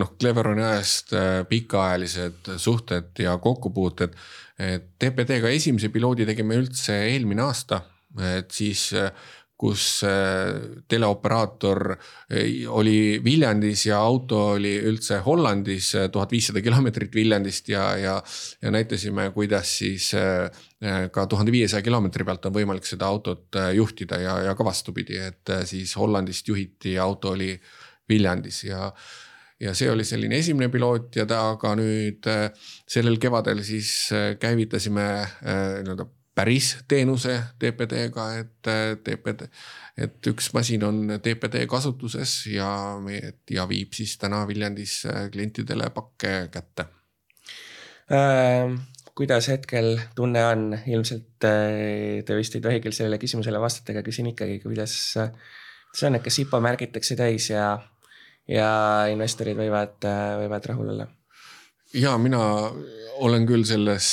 noh, 0.00 0.14
Cleveroni 0.20 0.64
ajast 0.64 1.14
eh, 1.16 1.40
pikaajalised 1.48 2.54
suhted 2.60 3.24
ja 3.24 3.36
kokkupuuted. 3.42 4.16
TPD-ga 4.54 5.50
esimese 5.50 5.88
piloodi 5.90 6.22
tegime 6.28 6.54
üldse 6.60 6.94
eelmine 7.08 7.42
aasta, 7.42 7.80
et 8.36 8.52
siis 8.54 8.84
kus 9.56 10.02
äh, 10.04 10.82
teleoperaator 10.88 11.92
äh, 11.94 12.66
oli 12.68 13.20
Viljandis 13.24 13.86
ja 13.86 14.00
auto 14.02 14.40
oli 14.56 14.74
üldse 14.82 15.20
Hollandis, 15.24 15.92
äh, 15.94 16.08
tuhat 16.12 16.32
viissada 16.34 16.62
kilomeetrit 16.64 17.14
Viljandist 17.14 17.68
ja, 17.70 17.84
ja. 17.96 18.16
ja 18.62 18.72
näitasime, 18.74 19.30
kuidas 19.34 19.78
siis 19.78 20.10
ka 21.12 21.26
tuhande 21.30 21.52
viiesaja 21.52 21.80
kilomeetri 21.82 22.26
pealt 22.28 22.44
on 22.44 22.52
võimalik 22.52 22.84
seda 22.84 23.06
autot 23.08 23.56
juhtida 23.72 24.18
ja, 24.20 24.34
ja 24.50 24.54
ka 24.58 24.66
vastupidi, 24.66 25.16
et 25.16 25.52
siis 25.64 25.94
Hollandist 25.96 26.48
juhiti 26.50 26.96
ja 26.98 27.06
auto 27.06 27.32
oli 27.32 27.54
Viljandis 28.08 28.64
ja 28.66 28.90
ja 29.62 29.72
see 29.72 29.88
oli 29.88 30.04
selline 30.04 30.36
esimene 30.42 30.68
piloot 30.68 31.14
ja 31.16 31.24
ta, 31.30 31.38
aga 31.54 31.72
nüüd 31.78 32.26
sellel 32.90 33.16
kevadel 33.22 33.62
siis 33.64 34.10
käivitasime 34.42 35.06
nii-öelda 35.46 36.08
päris 36.34 36.72
teenuse 36.88 37.36
TPD-ga, 37.58 38.26
et 38.40 38.70
TPD, 39.06 39.46
et 40.06 40.30
üks 40.32 40.50
masin 40.54 40.82
on 40.86 41.00
TPD 41.22 41.66
kasutuses 41.70 42.34
ja, 42.50 42.68
ja 43.50 43.68
viib 43.70 43.94
siis 43.94 44.16
täna 44.18 44.42
Viljandis 44.48 45.02
klientidele 45.32 45.90
pakke 45.94 46.34
kätte 46.54 46.88
äh,. 48.10 48.74
kuidas 49.14 49.48
hetkel 49.48 49.94
tunne 50.18 50.42
on, 50.46 50.70
ilmselt 50.90 51.46
äh, 51.46 52.22
te 52.26 52.36
vist 52.36 52.56
ei 52.58 52.64
tohi 52.64 52.80
küll 52.82 52.96
sellele 52.96 53.20
küsimusele 53.22 53.60
vastata, 53.62 53.94
aga 53.94 54.02
küsin 54.06 54.32
ikkagi, 54.32 54.58
kuidas 54.64 54.96
see 55.94 56.08
on, 56.08 56.18
et 56.18 56.24
kas 56.24 56.40
IPO 56.42 56.58
märgitakse 56.64 57.16
täis 57.18 57.50
ja, 57.52 57.76
ja 58.50 58.70
investorid 59.12 59.58
võivad, 59.58 60.00
äh, 60.08 60.32
võivad 60.42 60.72
rahul 60.72 60.96
olla? 60.96 61.06
ja 61.94 62.16
mina 62.18 62.42
olen 63.22 63.46
küll 63.46 63.64
selles, 63.68 64.08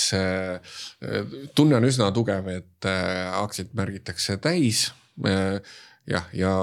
tunne 1.58 1.78
on 1.78 1.88
üsna 1.88 2.12
tugev, 2.16 2.48
et 2.52 2.88
äh, 2.90 3.32
aktsiaid 3.42 3.74
märgitakse 3.78 4.38
täis. 4.42 4.90
Äh, 5.28 5.60
jah, 6.10 6.28
ja 6.38 6.54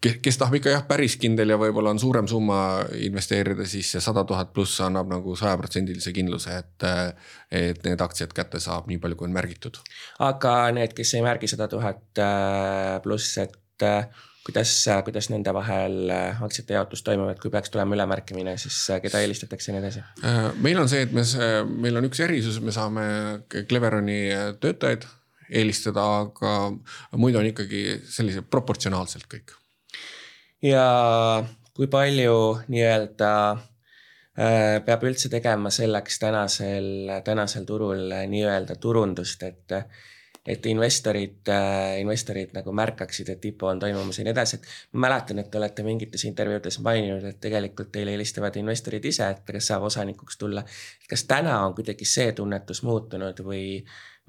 kes, 0.00 0.18
kes 0.24 0.38
tahab 0.40 0.58
ikka 0.60 0.74
jah, 0.74 0.84
päris 0.88 1.16
kindel 1.20 1.54
ja 1.54 1.58
võib-olla 1.60 1.92
on 1.94 2.00
suurem 2.02 2.28
summa 2.30 2.60
investeerida, 3.00 3.66
siis 3.68 3.92
see 3.94 4.04
sada 4.04 4.24
tuhat 4.28 4.52
pluss 4.56 4.80
annab 4.84 5.10
nagu 5.12 5.36
sajaprotsendilise 5.38 6.14
kindluse, 6.16 6.58
et. 6.64 6.88
Äh, 6.88 7.36
et 7.50 7.80
need 7.82 7.98
aktsiad 7.98 8.30
kätte 8.30 8.60
saab 8.62 8.86
nii 8.86 9.00
palju, 9.02 9.16
kui 9.18 9.26
on 9.26 9.32
märgitud. 9.34 9.80
aga 10.22 10.52
need, 10.76 10.92
kes 10.94 11.16
ei 11.18 11.24
märgi 11.24 11.48
sada 11.50 11.66
tuhat 11.66 12.20
pluss, 13.02 13.32
et 13.42 13.56
kuidas, 14.50 14.72
kuidas 15.06 15.30
nende 15.30 15.52
vahel 15.54 16.10
äh, 16.10 16.42
aktsiate 16.42 16.74
jaotus 16.74 17.04
toimub, 17.06 17.30
et 17.30 17.38
kui 17.42 17.52
peaks 17.52 17.70
tulema 17.70 17.94
ülemärkimine, 17.94 18.56
siis 18.58 18.78
äh, 18.90 19.00
keda 19.04 19.22
eelistatakse 19.22 19.70
ja 19.70 19.76
nii 19.76 19.82
edasi? 19.84 20.02
Äh, 20.26 20.40
meil 20.62 20.80
on 20.82 20.90
see, 20.90 21.04
et 21.06 21.14
me, 21.14 21.24
meil 21.86 22.00
on 22.00 22.08
üks 22.10 22.22
erisus, 22.26 22.58
me 22.64 22.74
saame 22.74 23.06
Cleveroni 23.70 24.20
töötajaid 24.62 25.06
eelistada, 25.60 26.04
aga 26.26 27.18
muidu 27.18 27.40
on 27.40 27.48
ikkagi 27.50 28.00
sellised 28.10 28.50
proportsionaalselt 28.50 29.26
kõik. 29.30 29.56
ja 30.62 30.84
kui 31.74 31.88
palju 31.90 32.36
nii-öelda 32.70 33.32
peab 34.86 35.02
üldse 35.04 35.28
tegema 35.32 35.72
selleks 35.74 36.20
tänasel, 36.22 36.86
tänasel 37.26 37.66
turul 37.66 38.06
nii-öelda 38.30 38.76
turundust, 38.80 39.42
et 39.42 39.74
et 40.46 40.66
investorid, 40.66 41.48
äh, 41.52 42.00
investorid 42.00 42.54
nagu 42.56 42.72
märkaksid, 42.72 43.28
et 43.34 43.44
IPO 43.44 43.68
on 43.68 43.80
toimumas 43.82 44.18
ja 44.18 44.24
nii 44.24 44.32
edasi, 44.32 44.56
et. 44.56 44.68
ma 44.92 45.06
mäletan, 45.06 45.38
et 45.42 45.50
te 45.50 45.58
olete 45.60 45.84
mingites 45.84 46.24
intervjuudes 46.24 46.80
maininud, 46.84 47.24
et 47.28 47.40
tegelikult 47.40 47.92
teile 47.92 48.14
helistavad 48.16 48.56
investorid 48.56 49.04
ise, 49.04 49.28
et 49.28 49.42
kes 49.46 49.70
saab 49.72 49.84
osanikuks 49.90 50.40
tulla. 50.40 50.64
kas 51.08 51.24
täna 51.28 51.58
on 51.66 51.74
kuidagi 51.74 52.08
see 52.08 52.32
tunnetus 52.32 52.82
muutunud 52.86 53.44
või, 53.44 53.64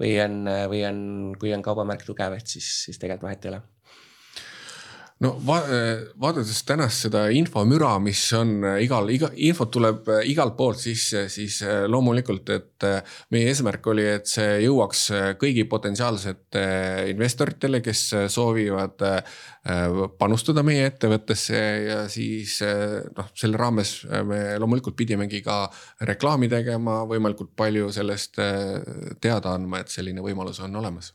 või 0.00 0.16
on, 0.24 0.42
või 0.68 0.84
on, 0.88 0.98
kui 1.40 1.54
on 1.54 1.62
kaubamärk 1.62 2.04
tugev, 2.04 2.36
et 2.36 2.46
siis, 2.46 2.68
siis 2.84 2.98
tegelikult 2.98 3.30
vahet 3.30 3.48
ei 3.48 3.54
ole? 3.54 3.62
No 5.22 5.32
va 5.46 5.58
vaadates 6.20 6.62
tänast 6.66 7.06
seda 7.06 7.24
infomüra, 7.34 7.92
mis 8.02 8.20
on 8.36 8.64
igal, 8.82 9.10
iga 9.14 9.30
infot 9.46 9.70
tuleb 9.72 10.10
igalt 10.28 10.56
poolt 10.58 10.80
sisse, 10.82 11.26
siis 11.32 11.60
loomulikult, 11.90 12.50
et 12.54 12.86
meie 13.34 13.52
eesmärk 13.52 13.86
oli, 13.92 14.06
et 14.16 14.26
see 14.30 14.58
jõuaks 14.64 15.04
kõigi 15.40 15.64
potentsiaalsete 15.70 16.64
investoritele, 17.12 17.82
kes 17.84 18.04
soovivad 18.34 19.06
panustada 20.18 20.66
meie 20.66 20.88
ettevõttesse 20.90 21.62
ja 21.86 22.02
siis 22.10 22.58
noh, 23.14 23.30
selle 23.38 23.60
raames 23.60 23.94
me 24.26 24.42
loomulikult 24.58 24.98
pidimegi 24.98 25.42
ka 25.46 25.64
reklaami 26.08 26.50
tegema, 26.50 27.02
võimalikult 27.06 27.54
palju 27.56 27.92
sellest 27.94 28.42
teada 29.22 29.54
andma, 29.54 29.82
et 29.82 29.92
selline 29.92 30.24
võimalus 30.24 30.62
on 30.66 30.82
olemas 30.82 31.14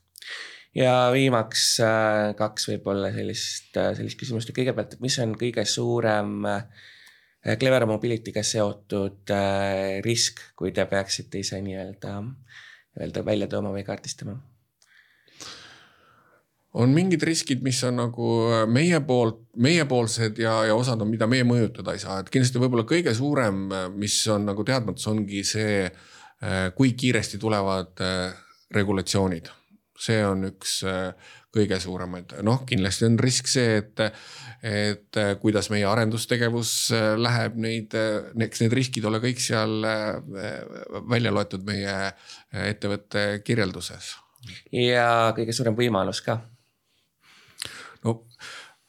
ja 0.78 0.94
viimaks 1.14 1.64
äh, 1.84 2.34
kaks 2.38 2.70
võib-olla 2.72 3.10
sellist, 3.16 3.72
äh, 3.80 3.94
sellist 3.98 4.20
küsimust, 4.20 4.54
kõigepealt, 4.56 4.96
et 4.96 5.04
mis 5.04 5.18
on 5.24 5.34
kõige 5.40 5.66
suurem 5.68 6.46
äh, 6.50 6.86
Clever 7.58 7.86
Mobility'ga 7.88 8.42
seotud 8.44 9.32
risk, 10.04 10.42
kui 10.58 10.74
te 10.76 10.84
peaksite 10.90 11.40
ise 11.40 11.62
nii-öelda, 11.64 12.18
nii-öelda 12.20 13.24
välja 13.24 13.48
tooma 13.48 13.72
või 13.72 13.86
kaardistama? 13.88 14.36
on 16.78 16.92
mingid 16.94 17.24
riskid, 17.26 17.64
mis 17.66 17.80
on 17.88 17.96
nagu 17.98 18.26
meie 18.70 19.00
poolt, 19.08 19.40
meiepoolsed 19.64 20.42
ja, 20.44 20.58
ja 20.68 20.76
osad 20.78 21.02
on, 21.02 21.10
mida 21.10 21.26
meie 21.30 21.46
mõjutada 21.48 21.96
ei 21.96 22.02
saa, 22.04 22.20
et 22.22 22.28
kindlasti 22.34 22.62
võib-olla 22.62 22.84
kõige 22.90 23.16
suurem, 23.18 23.64
mis 23.96 24.18
on 24.30 24.46
nagu 24.52 24.66
teadmatus, 24.68 25.08
ongi 25.10 25.42
see, 25.48 25.88
kui 26.78 26.92
kiiresti 27.00 27.40
tulevad 27.42 28.04
regulatsioonid 28.76 29.50
see 30.02 30.20
on 30.26 30.46
üks 30.52 30.80
äh, 30.88 31.32
kõige 31.54 31.80
suuremaid, 31.82 32.36
noh, 32.46 32.62
kindlasti 32.70 33.08
on 33.08 33.18
risk 33.22 33.50
see, 33.50 33.80
et, 33.82 34.04
et 34.66 35.20
äh, 35.20 35.32
kuidas 35.42 35.72
meie 35.74 35.88
arendustegevus 35.90 36.74
äh, 36.96 37.08
läheb, 37.20 37.58
neid, 37.64 37.98
eks 38.48 38.64
need 38.64 38.76
riskid 38.78 39.08
ole 39.10 39.22
kõik 39.24 39.42
seal 39.42 39.80
välja 41.10 41.34
loetud 41.34 41.66
meie 41.68 41.98
ettevõtte 42.68 43.42
kirjelduses. 43.46 44.16
ja 44.72 45.34
kõige 45.38 45.56
suurem 45.56 45.78
võimalus 45.78 46.22
ka? 46.26 46.40
no 48.06 48.20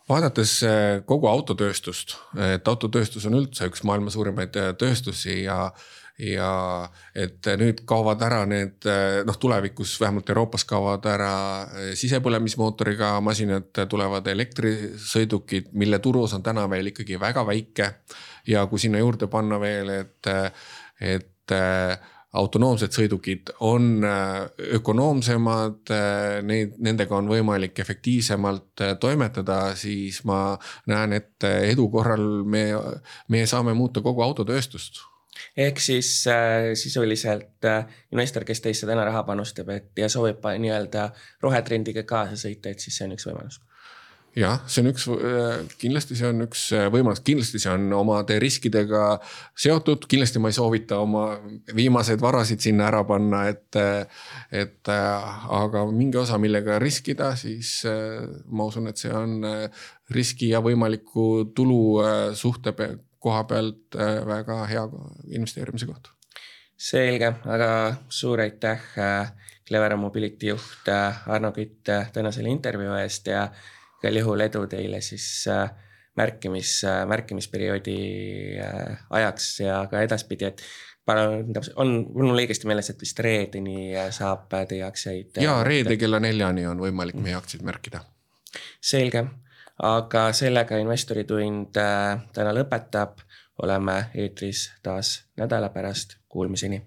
vaadates 0.09 0.59
kogu 1.09 1.29
autotööstust, 1.29 2.19
et 2.53 2.69
autotööstus 2.69 3.27
on 3.29 3.41
üldse 3.41 3.69
üks 3.69 3.85
maailma 3.85 4.13
suurimaid 4.13 4.57
tööstusi 4.81 5.43
ja 5.47 5.69
ja 6.19 6.51
et 7.15 7.47
nüüd 7.61 7.85
kaovad 7.87 8.23
ära 8.27 8.43
need 8.49 8.87
noh, 9.27 9.39
tulevikus 9.39 9.97
vähemalt 10.01 10.31
Euroopas 10.33 10.65
kaovad 10.69 11.07
ära 11.07 11.33
eh, 11.63 11.95
sisepõlemismootoriga 11.99 13.15
masinad, 13.25 13.71
tulevad 13.91 14.27
elektrisõidukid, 14.35 15.73
mille 15.79 15.99
turuosa 16.03 16.39
on 16.39 16.47
täna 16.47 16.67
veel 16.71 16.93
ikkagi 16.93 17.21
väga 17.21 17.47
väike. 17.47 17.91
ja 18.47 18.67
kui 18.67 18.79
sinna 18.79 18.99
juurde 18.99 19.27
panna 19.27 19.61
veel, 19.61 19.91
et, 19.93 20.31
et 21.01 21.53
eh, 21.55 22.09
autonoomsed 22.39 22.93
sõidukid 22.93 23.53
on 23.67 24.05
eh, 24.05 24.73
ökonoomsemad, 24.79 25.93
neid, 26.43 26.75
nendega 26.79 27.17
on 27.17 27.29
võimalik 27.31 27.79
efektiivsemalt 27.79 28.85
toimetada, 29.01 29.77
siis 29.77 30.25
ma 30.25 30.59
näen, 30.87 31.13
et 31.13 31.47
edu 31.47 31.89
korral 31.95 32.43
me, 32.45 32.73
me 33.29 33.47
saame 33.47 33.75
muuta 33.75 34.03
kogu 34.03 34.27
autotööstust 34.27 35.05
ehk 35.57 35.81
siis 35.83 36.11
äh, 36.31 36.73
sisuliselt 36.79 37.65
äh, 37.65 37.87
investor, 38.13 38.45
kes 38.49 38.61
teisse 38.65 38.87
täna 38.87 39.07
raha 39.09 39.25
panustab, 39.29 39.71
et 39.75 39.91
ja 39.97 40.11
soovib 40.13 40.45
nii-öelda 40.45 41.11
rohetrendiga 41.45 42.07
kaasa 42.09 42.39
sõita, 42.39 42.73
et 42.73 42.85
siis 42.85 42.99
see 42.99 43.09
on 43.09 43.17
üks 43.19 43.29
võimalus 43.31 43.63
jah, 44.39 44.61
see 44.69 44.83
on 44.83 44.91
üks, 44.93 45.07
äh, 45.11 45.63
kindlasti 45.81 46.17
see 46.19 46.29
on 46.29 46.45
üks 46.45 46.65
äh, 46.77 46.87
võimalus, 46.93 47.23
kindlasti 47.27 47.61
see 47.63 47.73
on 47.73 47.87
omade 47.97 48.39
riskidega 48.43 49.05
seotud, 49.59 50.07
kindlasti 50.11 50.43
ma 50.43 50.53
ei 50.53 50.57
soovita 50.57 51.01
oma 51.03 51.25
viimaseid 51.75 52.21
varasid 52.23 52.63
sinna 52.65 52.89
ära 52.91 53.05
panna, 53.09 53.47
et. 53.53 53.81
et 54.53 54.89
aga 54.89 55.83
mingi 55.93 56.19
osa, 56.21 56.39
millega 56.41 56.79
riskida, 56.81 57.33
siis 57.37 57.83
ma 57.85 58.65
usun, 58.69 58.89
et 58.89 59.01
see 59.01 59.13
on 59.13 59.43
riski 60.15 60.53
ja 60.55 60.63
võimaliku 60.65 61.51
tulu 61.57 62.01
suhte 62.39 62.73
koha 63.23 63.43
pealt 63.45 63.99
äh, 63.99 64.21
väga 64.27 64.63
hea 64.71 64.85
investeerimise 65.35 65.89
koht. 65.91 66.11
selge, 66.79 67.33
aga 67.51 67.71
suur 68.09 68.41
aitäh, 68.41 68.83
äh, 68.99 69.33
Clever 69.67 69.97
Mobility 69.97 70.53
juht 70.53 70.89
äh, 70.89 71.29
Arno 71.29 71.51
Kütt 71.53 71.91
täna 72.13 72.33
selle 72.33 72.53
intervjuu 72.55 72.95
eest 73.01 73.27
ja 73.27 73.49
igal 73.99 74.21
juhul 74.21 74.45
edu 74.47 74.63
teile 74.71 75.01
siis 75.03 75.49
märkimis, 76.19 76.83
märkimisperioodi 77.07 77.97
ajaks 79.11 79.49
ja 79.61 79.81
ka 79.91 80.01
edaspidi, 80.07 80.47
et 80.47 80.63
on, 81.09 81.51
on 81.83 81.93
mul 82.15 82.43
õigesti 82.45 82.71
meeles, 82.71 82.91
et 82.93 83.03
vist 83.03 83.19
reedeni 83.23 83.91
saab 84.15 84.47
teie 84.71 84.85
aktsiaid? 84.87 85.43
ja 85.43 85.59
reede 85.67 85.99
kella 85.99 86.23
neljani 86.23 86.67
on 86.71 86.79
võimalik 86.87 87.19
meie 87.19 87.35
aktsiaid 87.39 87.67
märkida. 87.67 88.05
selge 88.79 89.27
aga 89.79 90.33
sellega 90.33 90.79
investoritund 90.79 91.77
äh, 91.77 92.21
täna 92.33 92.55
lõpetab. 92.55 93.25
oleme 93.63 94.05
eetris 94.15 94.69
taas 94.83 95.25
nädala 95.37 95.69
pärast, 95.69 96.17
kuulmiseni 96.29 96.83